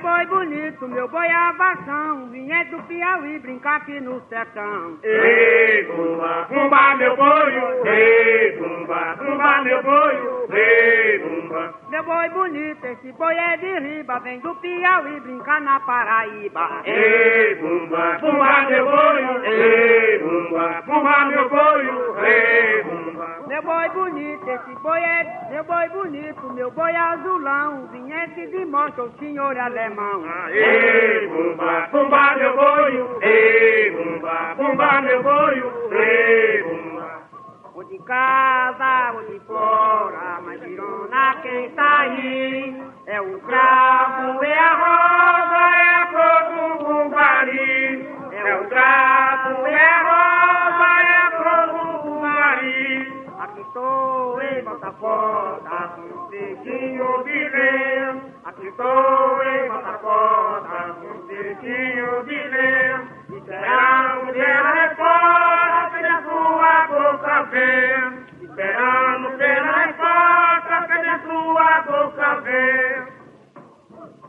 Meu 0.00 0.10
boi 0.10 0.26
bonito, 0.26 0.88
meu 0.88 1.08
boi 1.08 1.28
avação, 1.30 2.30
vim 2.30 2.50
é 2.50 2.64
do 2.64 2.82
Piauí 2.84 3.38
brincar 3.38 3.76
aqui 3.76 4.00
no 4.00 4.18
sertão. 4.30 4.96
Ei, 5.02 5.84
Bumba, 5.84 6.46
Bumba, 6.48 6.96
meu 6.96 7.14
boi. 7.16 7.52
Ei, 7.84 8.52
Bumba, 8.56 9.16
Bumba, 9.18 9.62
meu 9.62 9.82
boi. 9.82 10.16
Ei, 10.56 11.18
Bumba. 11.18 11.39
Meu 11.50 12.04
boi 12.04 12.28
bonito, 12.28 12.84
esse 12.86 13.10
boi 13.12 13.34
é 13.34 13.56
de 13.56 13.78
riba, 13.80 14.20
vem 14.20 14.38
do 14.38 14.54
Piauí 14.56 15.18
brincar 15.18 15.60
na 15.60 15.80
Paraíba. 15.80 16.82
Ei, 16.84 17.56
Bumba, 17.56 18.18
Bumba, 18.20 18.62
meu 18.68 18.84
boi. 18.84 19.46
Ei, 19.46 20.18
Bumba, 20.20 20.82
Bumba, 20.86 21.24
meu 21.24 21.48
boi. 21.48 21.90
Ei, 22.24 22.82
Bumba. 22.84 23.26
Meu 23.48 23.62
boi 23.62 23.88
bonito, 23.88 24.48
esse 24.48 24.74
boi 24.80 25.00
é 25.00 25.26
meu 25.50 25.64
boi 25.64 25.88
bonito, 25.88 26.52
meu 26.54 26.70
boi 26.70 26.94
azulão, 26.94 27.88
vinhete 27.88 28.46
de 28.46 28.64
mostra 28.66 29.02
o 29.02 29.12
senhor 29.18 29.58
alemão. 29.58 30.22
Ei, 30.50 31.26
Bumba, 31.26 31.88
Bumba, 31.90 32.36
meu 32.36 32.54
boi. 32.54 33.18
Ei, 33.22 33.90
Bumba, 33.90 34.54
Bumba, 34.56 35.00
meu 35.00 35.22
boi. 35.24 35.62
Ei, 35.90 36.62
Bumba. 36.62 37.09
De 37.90 37.98
casa, 38.04 39.10
vou 39.14 39.24
de 39.24 39.40
fora, 39.40 40.40
mas 40.42 40.60
virona 40.60 41.34
quem 41.42 41.70
tá 41.70 41.98
aí 42.02 42.80
é 43.06 43.20
o 43.20 43.40
cravo, 43.40 44.44
é 44.44 44.58
a 44.58 44.74
rosa, 44.74 45.58
é 45.74 45.94
a 45.96 46.06
flor 46.06 46.78
do 46.78 46.84
bumbari. 46.84 48.08
É 48.30 48.54
o 48.54 48.68
cravo, 48.68 49.66
é 49.66 49.74
a 49.74 50.02
rosa, 50.06 50.99
estou 53.70 54.42
em 54.42 54.64
dedinho 56.30 57.22
de 57.24 57.48
lei. 57.48 58.22
Aqui 58.44 58.66
estou 58.66 59.42
em 59.44 59.70
um 61.06 61.26
dedinho 61.26 62.24
de 62.24 62.48
lei. 62.48 62.94
Esperamos 63.30 64.32
pela 64.32 64.72
resposta 64.72 65.90
que 65.92 66.02
da 66.02 66.22
sua 66.22 66.86
boca 66.88 67.42
vem. 67.44 68.26
Esperamos 68.42 69.36
pela 69.36 69.72
resposta 69.84 70.86
que 70.88 70.98
da 71.02 71.18
sua 71.20 71.82
boca 71.82 72.40
vem. 72.40 73.19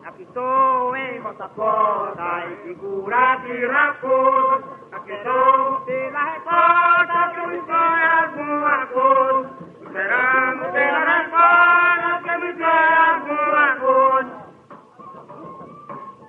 Aqui 0.05 0.23
estou 0.23 0.95
em 0.95 1.19
vossa 1.21 1.47
porta, 1.49 2.43
em 2.47 2.55
figura 2.67 3.35
de 3.45 3.65
raposo. 3.67 4.63
Aqui 4.91 5.11
estou 5.11 5.81
pela 5.85 6.23
resposta 6.23 7.31
que 7.35 7.47
me 7.47 7.59
sonha 7.61 8.23
alguma 8.23 8.85
coisa. 8.87 9.49
Esperamos 9.83 10.67
pela 10.71 10.99
resposta 11.05 12.21
que 12.23 12.37
me 12.37 12.53
sonha 12.53 13.13
alguma 13.13 13.75
coisa. 13.75 14.41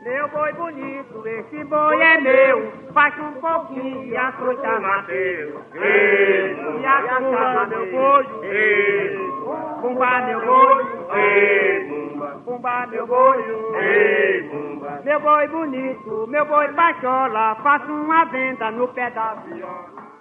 Meu 0.05 0.29
boi 0.29 0.53
bonito, 0.53 1.27
esse 1.27 1.65
boi 1.65 2.03
é 2.03 2.21
meu. 2.21 2.73
Faz 2.93 3.19
um 3.21 3.33
pouquinho 3.41 4.05
e 4.05 4.17
açoita 4.17 4.81
Mateus. 4.81 5.55
Ei, 5.75 6.57
E 6.81 6.87
açoita 6.87 7.67
meu 7.69 7.91
boi. 7.91 8.27
Ei, 8.43 9.17
Pumba 9.81 10.21
meu 10.27 10.41
boi. 10.45 11.82
Bumba. 12.63 12.87
Meu 12.87 13.07
boi. 13.07 13.39
Ei, 13.83 14.49
Bumba. 14.49 15.03
Meu 15.05 15.21
boi 15.21 15.49
bonito, 15.49 16.27
meu 16.29 16.47
boi 16.47 16.73
baixola. 16.73 17.57
Faço 17.57 17.91
uma 17.91 18.25
venda 18.27 18.71
no 18.71 18.87
pé 18.89 19.11
da 19.11 19.35
viola. 19.35 20.13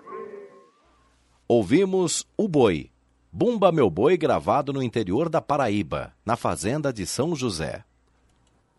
Ouvimos 1.47 2.25
O 2.35 2.47
Boi. 2.47 2.89
Bumba 3.31 3.71
Meu 3.71 3.89
Boi 3.89 4.17
gravado 4.17 4.73
no 4.73 4.81
interior 4.81 5.29
da 5.29 5.39
Paraíba, 5.39 6.13
na 6.25 6.35
fazenda 6.35 6.91
de 6.91 7.05
São 7.05 7.35
José. 7.35 7.83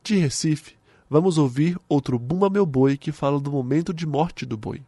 De 0.03 0.17
Recife, 0.17 0.77
vamos 1.09 1.39
ouvir 1.39 1.79
outro 1.89 2.19
Bumba 2.19 2.51
Meu 2.51 2.67
Boi 2.67 2.97
que 2.97 3.13
fala 3.13 3.39
do 3.39 3.53
momento 3.53 3.95
de 3.95 4.07
morte 4.07 4.45
do 4.45 4.57
boi. 4.57 4.83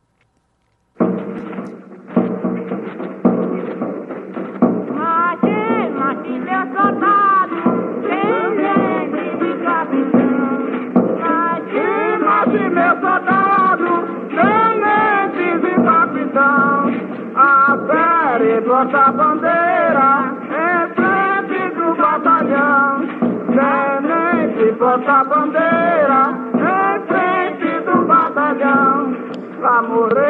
Fere 18.54 18.66
nossa 18.66 19.10
bandeira, 19.12 20.34
em 20.50 20.88
frente 20.94 21.74
do 21.74 21.94
batalhão. 21.96 23.06
Tenente, 23.54 24.72
bota 24.78 25.24
bandeira, 25.24 26.20
em 26.54 27.00
frente 27.06 27.80
do 27.84 27.96
batalhão. 28.06 29.16
Lá 29.60 29.82
morreu, 29.82 30.24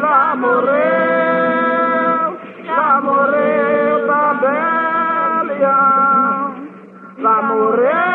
lá 0.00 0.36
morreu, 0.36 2.38
lá 2.66 3.00
morreu 3.02 4.06
tabelião. 4.06 5.74
Lá 7.18 7.42
morreu, 7.42 8.07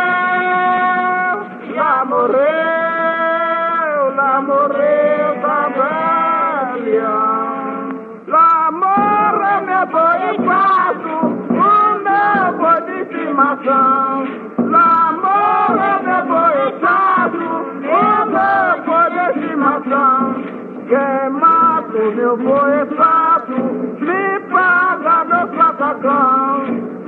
Que 26.04 26.10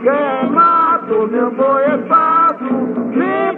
queimado, 0.04 1.28
meu 1.28 1.52
boi 1.52 1.84
é 1.84 1.98
pato, 2.08 2.64
me 2.64 3.52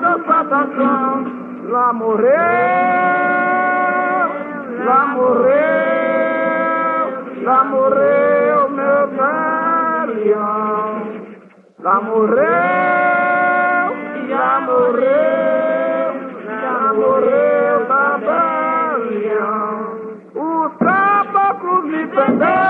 meu 0.00 0.18
patação. 0.20 1.26
Lá 1.70 1.92
morreu, 1.92 2.28
lá 4.86 5.06
morreu, 5.08 5.54
lá 7.42 7.64
morreu 7.64 8.68
meu 8.70 9.08
galeão. 9.16 10.44
Lá 11.80 12.00
morreu, 12.00 12.44
lá 14.28 14.60
morreu, 14.60 16.14
lá 16.62 16.94
morreu 16.94 17.86
da 17.88 18.18
galeão. 18.24 19.76
O 20.36 20.70
trabalho 20.78 21.82
me 21.82 22.06
prendeu. 22.06 22.63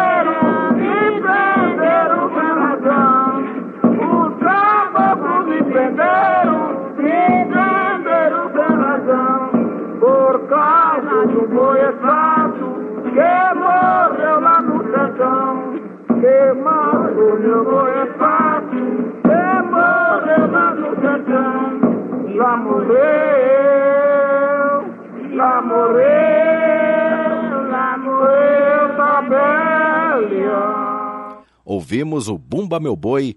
Ouvimos 31.94 32.26
o 32.26 32.36
Bumba 32.36 32.80
Meu 32.80 32.96
Boi, 32.96 33.36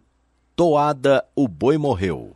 Toada 0.55 1.23
O 1.35 1.47
Boi 1.47 1.77
Morreu. 1.77 2.35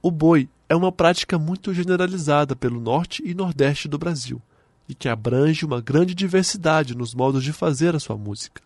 O 0.00 0.10
boi 0.10 0.48
é 0.66 0.74
uma 0.74 0.90
prática 0.90 1.38
muito 1.38 1.74
generalizada 1.74 2.56
pelo 2.56 2.80
norte 2.80 3.22
e 3.22 3.34
nordeste 3.34 3.86
do 3.86 3.98
Brasil 3.98 4.40
e 4.88 4.94
que 4.94 5.10
abrange 5.10 5.66
uma 5.66 5.78
grande 5.78 6.14
diversidade 6.14 6.96
nos 6.96 7.14
modos 7.14 7.44
de 7.44 7.52
fazer 7.52 7.94
a 7.94 8.00
sua 8.00 8.16
música. 8.16 8.62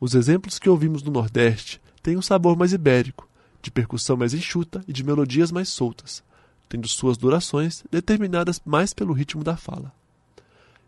Os 0.00 0.14
exemplos 0.14 0.58
que 0.58 0.70
ouvimos 0.70 1.02
no 1.02 1.12
Nordeste 1.12 1.78
têm 2.02 2.16
um 2.16 2.22
sabor 2.22 2.56
mais 2.56 2.72
ibérico, 2.72 3.28
de 3.60 3.70
percussão 3.70 4.16
mais 4.16 4.32
enxuta 4.32 4.82
e 4.88 4.94
de 4.94 5.04
melodias 5.04 5.52
mais 5.52 5.68
soltas, 5.68 6.24
tendo 6.70 6.88
suas 6.88 7.18
durações 7.18 7.84
determinadas 7.90 8.62
mais 8.64 8.94
pelo 8.94 9.12
ritmo 9.12 9.44
da 9.44 9.58
fala. 9.58 9.92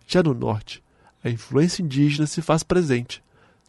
Já 0.06 0.22
no 0.22 0.32
Norte, 0.32 0.82
a 1.22 1.28
influência 1.28 1.82
indígena 1.82 2.26
se 2.26 2.40
faz 2.40 2.62
presente, 2.62 3.22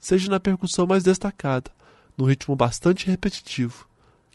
seja 0.05 0.29
na 0.29 0.39
percussão 0.39 0.85
mais 0.85 1.01
destacada, 1.03 1.71
no 2.15 2.25
ritmo 2.25 2.55
bastante 2.55 3.07
repetitivo, 3.09 3.87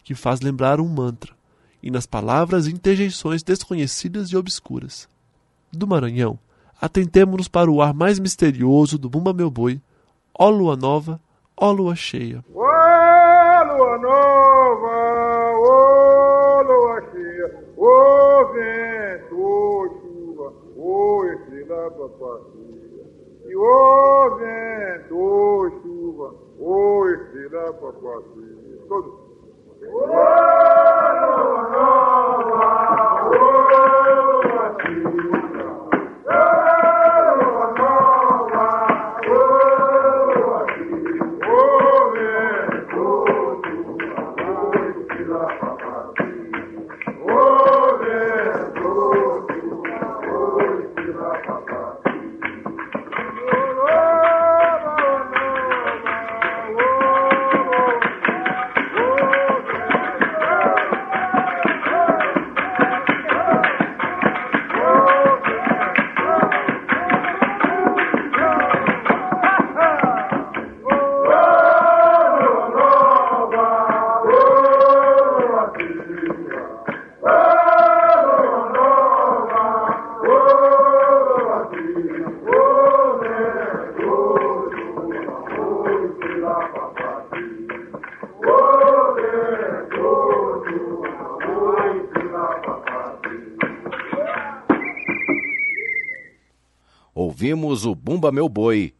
que 0.03 0.13
faz 0.13 0.41
lembrar 0.41 0.81
um 0.81 0.87
mantra, 0.89 1.33
e 1.81 1.89
nas 1.89 2.05
palavras 2.05 2.67
e 2.67 2.73
interjeições 2.73 3.41
desconhecidas 3.41 4.27
e 4.27 4.35
obscuras. 4.35 5.07
Do 5.71 5.87
Maranhão, 5.87 6.37
atentemo-nos 6.81 7.47
para 7.47 7.71
o 7.71 7.81
ar 7.81 7.93
mais 7.93 8.19
misterioso 8.19 8.97
do 8.97 9.09
Bumba 9.09 9.31
Meu 9.31 9.49
Boi, 9.49 9.81
ó 10.37 10.49
lua 10.49 10.75
nova, 10.75 11.21
ó 11.55 11.71
lua 11.71 11.95
cheia. 11.95 12.43
Ô 12.53 12.59
lua 12.59 13.97
nova, 13.97 15.53
ô 15.57 16.61
lua 16.63 17.01
cheia, 17.13 17.47
ô 17.77 18.45
vento, 18.51 19.41
ô 19.41 19.87
chuva, 20.01 20.53
ô 20.75 21.23
estrela 21.31 21.91
papacia. 21.91 22.81
E 23.47 23.55
ô 23.55 24.37
vento, 24.37 25.50
estrela 27.09 27.73
papacia. 27.73 28.85
Todos. 28.87 29.13
Ô 29.87 30.05
Bumba 98.21 98.31
Meu 98.31 98.47
Boi, 98.47 98.93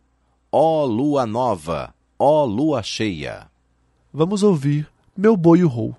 ó 0.51 0.83
lua 0.83 1.27
nova, 1.27 1.93
ó 2.17 2.43
lua 2.43 2.81
cheia. 2.81 3.51
Vamos 4.11 4.41
ouvir 4.41 4.87
Meu 5.15 5.37
Boi 5.37 5.63
o 5.63 5.67
Rou, 5.67 5.95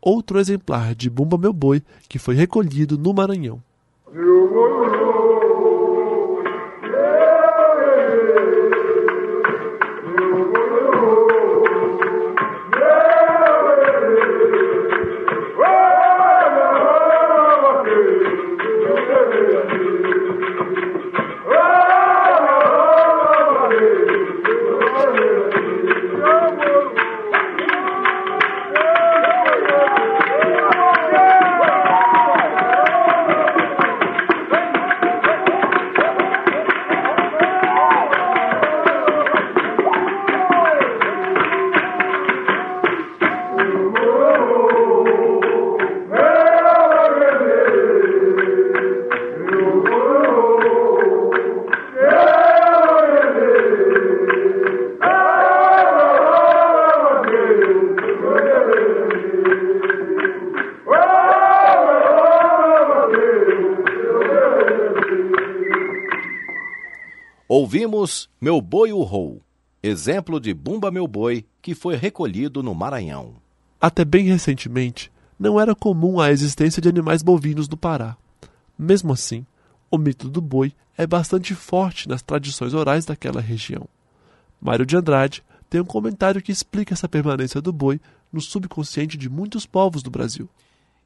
outro 0.00 0.38
exemplar 0.38 0.94
de 0.94 1.10
Bumba 1.10 1.36
Meu 1.36 1.52
Boi 1.52 1.82
que 2.08 2.16
foi 2.16 2.36
recolhido 2.36 2.96
no 2.96 3.12
Maranhão. 3.12 3.60
Ouvimos 67.72 68.28
Meu 68.40 68.60
Boi 68.60 68.92
Urrou, 68.92 69.40
exemplo 69.80 70.40
de 70.40 70.52
Bumba 70.52 70.90
Meu 70.90 71.06
Boi 71.06 71.46
que 71.62 71.72
foi 71.72 71.94
recolhido 71.94 72.64
no 72.64 72.74
Maranhão. 72.74 73.36
Até 73.80 74.04
bem 74.04 74.24
recentemente, 74.24 75.08
não 75.38 75.60
era 75.60 75.72
comum 75.72 76.18
a 76.18 76.32
existência 76.32 76.82
de 76.82 76.88
animais 76.88 77.22
bovinos 77.22 77.68
no 77.68 77.76
Pará. 77.76 78.16
Mesmo 78.76 79.12
assim, 79.12 79.46
o 79.88 79.96
mito 79.96 80.28
do 80.28 80.40
boi 80.40 80.72
é 80.98 81.06
bastante 81.06 81.54
forte 81.54 82.08
nas 82.08 82.22
tradições 82.22 82.74
orais 82.74 83.04
daquela 83.04 83.40
região. 83.40 83.86
Mário 84.60 84.84
de 84.84 84.96
Andrade 84.96 85.44
tem 85.70 85.80
um 85.80 85.84
comentário 85.84 86.42
que 86.42 86.50
explica 86.50 86.94
essa 86.94 87.08
permanência 87.08 87.60
do 87.60 87.72
boi 87.72 88.00
no 88.32 88.40
subconsciente 88.40 89.16
de 89.16 89.30
muitos 89.30 89.64
povos 89.64 90.02
do 90.02 90.10
Brasil. 90.10 90.48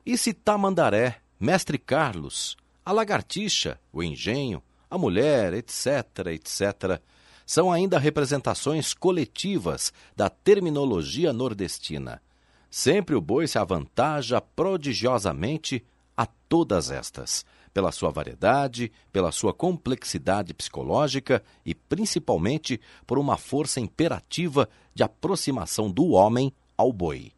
E 0.07 0.17
se 0.17 0.33
Tamandaré, 0.33 1.19
Mestre 1.39 1.77
Carlos, 1.77 2.57
a 2.87 2.91
lagartixa, 2.91 3.79
o 3.93 4.03
engenho, 4.03 4.63
a 4.95 4.99
mulher, 4.99 5.53
etc., 5.55 6.29
etc., 6.33 7.01
são 7.47 7.71
ainda 7.71 7.99
representações 7.99 8.95
coletivas 8.95 9.93
da 10.17 10.31
terminologia 10.31 11.33
nordestina. 11.33 12.23
Sempre 12.71 13.15
o 13.15 13.21
boi 13.21 13.47
se 13.47 13.59
avantaja 13.59 14.41
prodigiosamente 14.41 15.85
a 16.17 16.27
todas 16.27 16.91
estas, 16.91 17.45
pela 17.73 17.93
sua 17.93 18.11
variedade, 18.11 18.91
pela 19.13 19.31
sua 19.31 19.53
complexidade 19.53 20.55
psicológica 20.55 21.43
e 21.67 21.75
principalmente 21.75 22.81
por 23.07 23.19
uma 23.19 23.37
força 23.37 23.81
imperativa 23.81 24.69
de 24.95 25.03
aproximação 25.03 25.91
do 25.91 26.11
homem 26.11 26.53
ao 26.77 26.93
boi, 26.93 27.33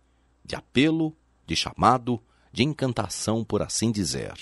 de 0.45 0.55
apelo, 0.55 1.17
de 1.47 1.57
chamado, 1.57 2.21
de 2.53 2.63
encantação, 2.63 3.45
por 3.45 3.61
assim 3.61 3.91
dizer. 3.91 4.35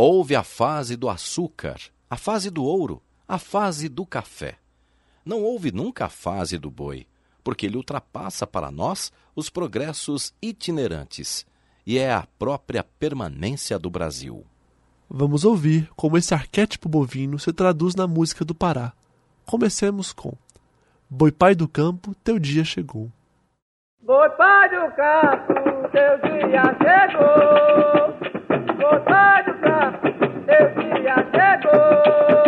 Houve 0.00 0.36
a 0.36 0.44
fase 0.44 0.96
do 0.96 1.08
açúcar, 1.08 1.76
a 2.08 2.16
fase 2.16 2.50
do 2.50 2.62
ouro, 2.62 3.02
a 3.26 3.36
fase 3.36 3.88
do 3.88 4.06
café. 4.06 4.54
Não 5.24 5.42
houve 5.42 5.72
nunca 5.72 6.04
a 6.04 6.08
fase 6.08 6.56
do 6.56 6.70
boi, 6.70 7.04
porque 7.42 7.66
ele 7.66 7.76
ultrapassa 7.76 8.46
para 8.46 8.70
nós 8.70 9.12
os 9.34 9.50
progressos 9.50 10.32
itinerantes 10.40 11.44
e 11.84 11.98
é 11.98 12.12
a 12.12 12.28
própria 12.38 12.84
permanência 12.84 13.76
do 13.76 13.90
Brasil. 13.90 14.46
Vamos 15.10 15.44
ouvir 15.44 15.90
como 15.96 16.16
esse 16.16 16.32
arquétipo 16.32 16.88
bovino 16.88 17.36
se 17.36 17.52
traduz 17.52 17.96
na 17.96 18.06
música 18.06 18.44
do 18.44 18.54
Pará. 18.54 18.92
Comecemos 19.44 20.12
com 20.12 20.32
Boi 21.10 21.32
pai 21.32 21.56
do 21.56 21.66
campo, 21.66 22.14
teu 22.22 22.38
dia 22.38 22.64
chegou. 22.64 23.10
Boi 24.00 24.30
pai 24.30 24.70
do 24.70 24.94
campo, 24.94 25.54
teu 25.90 26.18
dia 26.20 26.62
chegou. 26.86 28.17
Pai 28.76 29.42
do 29.44 29.54
campo, 29.54 30.08
teu 30.46 30.68
dia 30.76 31.14
chegou. 31.32 32.47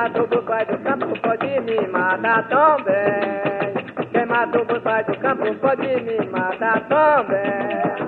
Matou 0.00 0.24
o 0.24 0.42
pai 0.42 0.64
do 0.64 0.78
campo 0.78 1.20
pode 1.20 1.60
me 1.60 1.86
matar 1.88 2.48
também. 2.48 3.84
Quem 4.12 4.24
matou 4.24 4.62
o 4.62 4.80
pai 4.80 5.04
do 5.04 5.18
campo 5.18 5.54
pode 5.56 5.86
me 6.00 6.26
matar 6.30 6.80
também. 6.88 7.99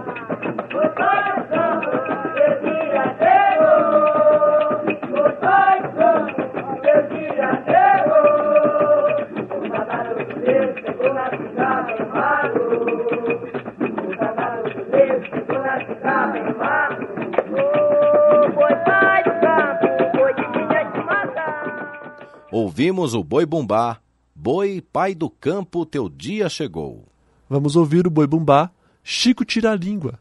Ouvimos 22.72 23.12
o 23.12 23.22
boi 23.22 23.44
bumbá, 23.44 23.98
boi 24.34 24.80
pai 24.80 25.14
do 25.14 25.28
campo, 25.28 25.84
teu 25.84 26.08
dia 26.08 26.48
chegou. 26.48 27.04
Vamos 27.46 27.76
ouvir 27.76 28.06
o 28.06 28.10
boi 28.10 28.26
bumbá, 28.26 28.70
Chico 29.04 29.44
tira 29.44 29.72
a 29.72 29.76
língua, 29.76 30.18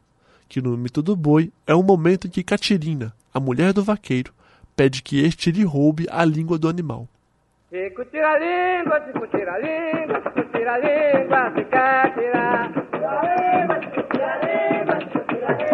que 0.49 0.61
no 0.61 0.75
mito 0.75 1.01
do 1.01 1.15
boi 1.15 1.49
é 1.65 1.73
o 1.73 1.81
momento 1.81 2.27
em 2.27 2.29
que 2.29 2.43
Catirina, 2.43 3.13
a 3.33 3.39
mulher 3.39 3.71
do 3.71 3.81
vaqueiro, 3.81 4.33
pede 4.75 5.01
que 5.01 5.23
este 5.23 5.49
lhe 5.49 5.63
roube 5.63 6.07
a 6.11 6.25
língua 6.25 6.59
do 6.59 6.67
animal. 6.67 7.07
Chico 7.69 8.03
tira 8.11 8.33
a 8.33 8.37
língua, 8.37 8.99
Chico 9.05 9.27
tira 9.27 9.53
a 9.53 9.57
língua, 9.57 10.21
Chico 10.21 10.43
tira 10.51 10.73
a 10.73 10.77
língua, 10.77 11.53
se 11.55 11.63
quer 11.63 12.13
tirar. 12.15 12.73
Tira 12.91 13.11
a 13.11 13.23
língua, 13.61 13.79
Chico 13.79 14.03
tira 14.11 14.27
a 14.27 14.37
língua, 14.43 14.99
Chico 14.99 15.23
tira 15.29 15.47
a 15.47 15.71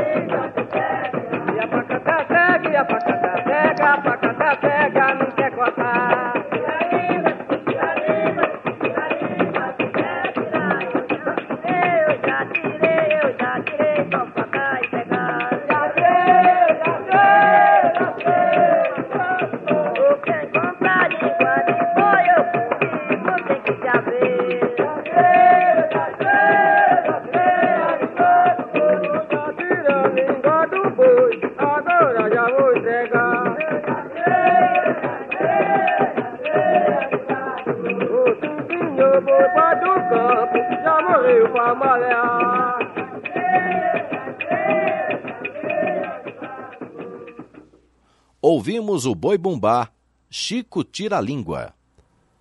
Ouvimos 48.50 49.06
o 49.06 49.14
boi 49.14 49.38
bumbá, 49.38 49.92
Chico 50.30 50.82
tira 50.82 51.18
a 51.18 51.22
língua. 51.22 51.74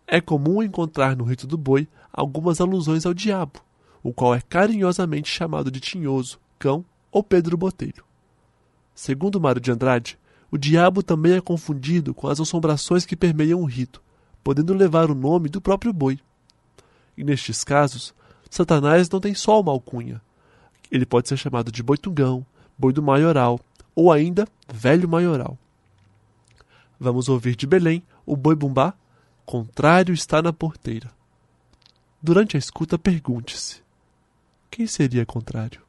É 0.07 0.21
comum 0.21 0.63
encontrar 0.63 1.17
no 1.17 1.25
rito 1.25 1.49
do 1.49 1.59
boi 1.59 1.89
algumas 2.13 2.61
alusões 2.61 3.05
ao 3.05 3.13
diabo, 3.13 3.59
o 4.05 4.13
qual 4.13 4.33
é 4.33 4.41
carinhosamente 4.41 5.29
chamado 5.29 5.69
de 5.69 5.81
Tinhoso, 5.81 6.39
Cão 6.61 6.85
ou 7.11 7.25
Pedro 7.25 7.57
Botelho. 7.57 8.05
Segundo 8.95 9.41
Mário 9.41 9.61
de 9.61 9.73
Andrade, 9.73 10.17
o 10.49 10.57
diabo 10.57 11.03
também 11.03 11.33
é 11.33 11.41
confundido 11.41 12.15
com 12.15 12.29
as 12.29 12.39
assombrações 12.39 13.05
que 13.05 13.17
permeiam 13.17 13.61
o 13.61 13.65
rito, 13.65 14.01
podendo 14.45 14.73
levar 14.75 15.11
o 15.11 15.15
nome 15.15 15.49
do 15.49 15.61
próprio 15.61 15.93
boi. 15.93 16.21
E 17.19 17.25
nestes 17.25 17.65
casos, 17.65 18.15
Satanás 18.49 19.11
não 19.11 19.19
tem 19.19 19.35
só 19.35 19.61
uma 19.61 19.73
alcunha. 19.73 20.23
Ele 20.89 21.05
pode 21.05 21.29
ser 21.29 21.37
chamado 21.37 21.73
de 21.73 21.83
boitungão, 21.83 22.47
boi 22.79 22.93
do 22.93 23.03
maioral 23.03 23.59
ou 23.93 24.13
ainda 24.13 24.47
velho 24.73 25.09
maioral. 25.09 25.59
Vamos 26.99 27.29
ouvir 27.29 27.55
de 27.55 27.67
Belém 27.67 28.03
o 28.25 28.37
boi 28.37 28.55
bumbá, 28.55 28.95
contrário 29.45 30.15
está 30.15 30.43
na 30.43 30.53
porteira. 30.53 31.11
Durante 32.21 32.57
a 32.57 32.59
escuta, 32.59 32.99
pergunte-se: 32.99 33.83
quem 34.71 34.87
seria 34.87 35.25
contrário? 35.25 35.86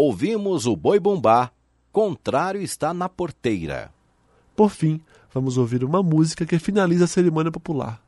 Ouvimos 0.00 0.64
o 0.64 0.76
boi 0.76 1.00
bumbá, 1.00 1.50
contrário 1.90 2.62
está 2.62 2.94
na 2.94 3.08
porteira. 3.08 3.90
Por 4.54 4.70
fim, 4.70 5.00
vamos 5.34 5.58
ouvir 5.58 5.82
uma 5.82 6.04
música 6.04 6.46
que 6.46 6.56
finaliza 6.56 7.06
a 7.06 7.08
cerimônia 7.08 7.50
popular. 7.50 8.00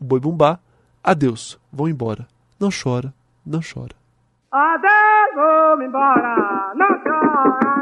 O 0.00 0.04
boi 0.04 0.20
bumbá, 0.20 0.60
adeus, 1.02 1.58
vou 1.72 1.88
embora. 1.88 2.28
Não 2.60 2.68
chora, 2.70 3.12
não 3.44 3.58
chora. 3.58 3.96
Adeus, 4.52 5.34
vou 5.34 5.82
embora, 5.82 6.72
não 6.76 7.02
chora, 7.02 7.18
não 7.18 7.81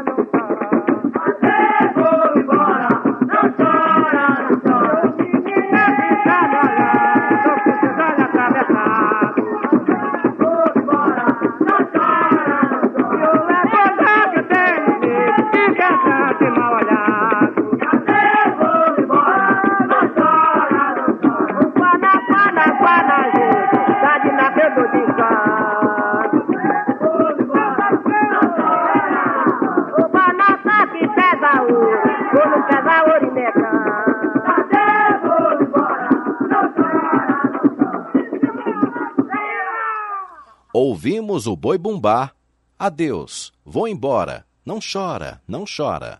Ouvimos 40.83 41.45
o 41.45 41.55
boi 41.55 41.77
bumbá, 41.77 42.31
adeus, 42.79 43.53
vou 43.63 43.87
embora. 43.87 44.47
Não 44.65 44.79
chora, 44.81 45.39
não 45.47 45.63
chora. 45.63 46.19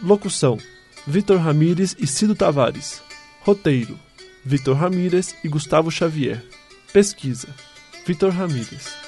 Locução: 0.00 0.56
Vitor 1.04 1.40
Ramires 1.40 1.96
e 1.98 2.06
Cido 2.06 2.36
Tavares. 2.36 3.02
Roteiro: 3.40 3.98
Vitor 4.44 4.76
Ramires 4.76 5.34
e 5.42 5.48
Gustavo 5.48 5.90
Xavier. 5.90 6.46
Pesquisa: 6.92 7.52
Vitor 8.06 8.30
Ramires. 8.30 9.07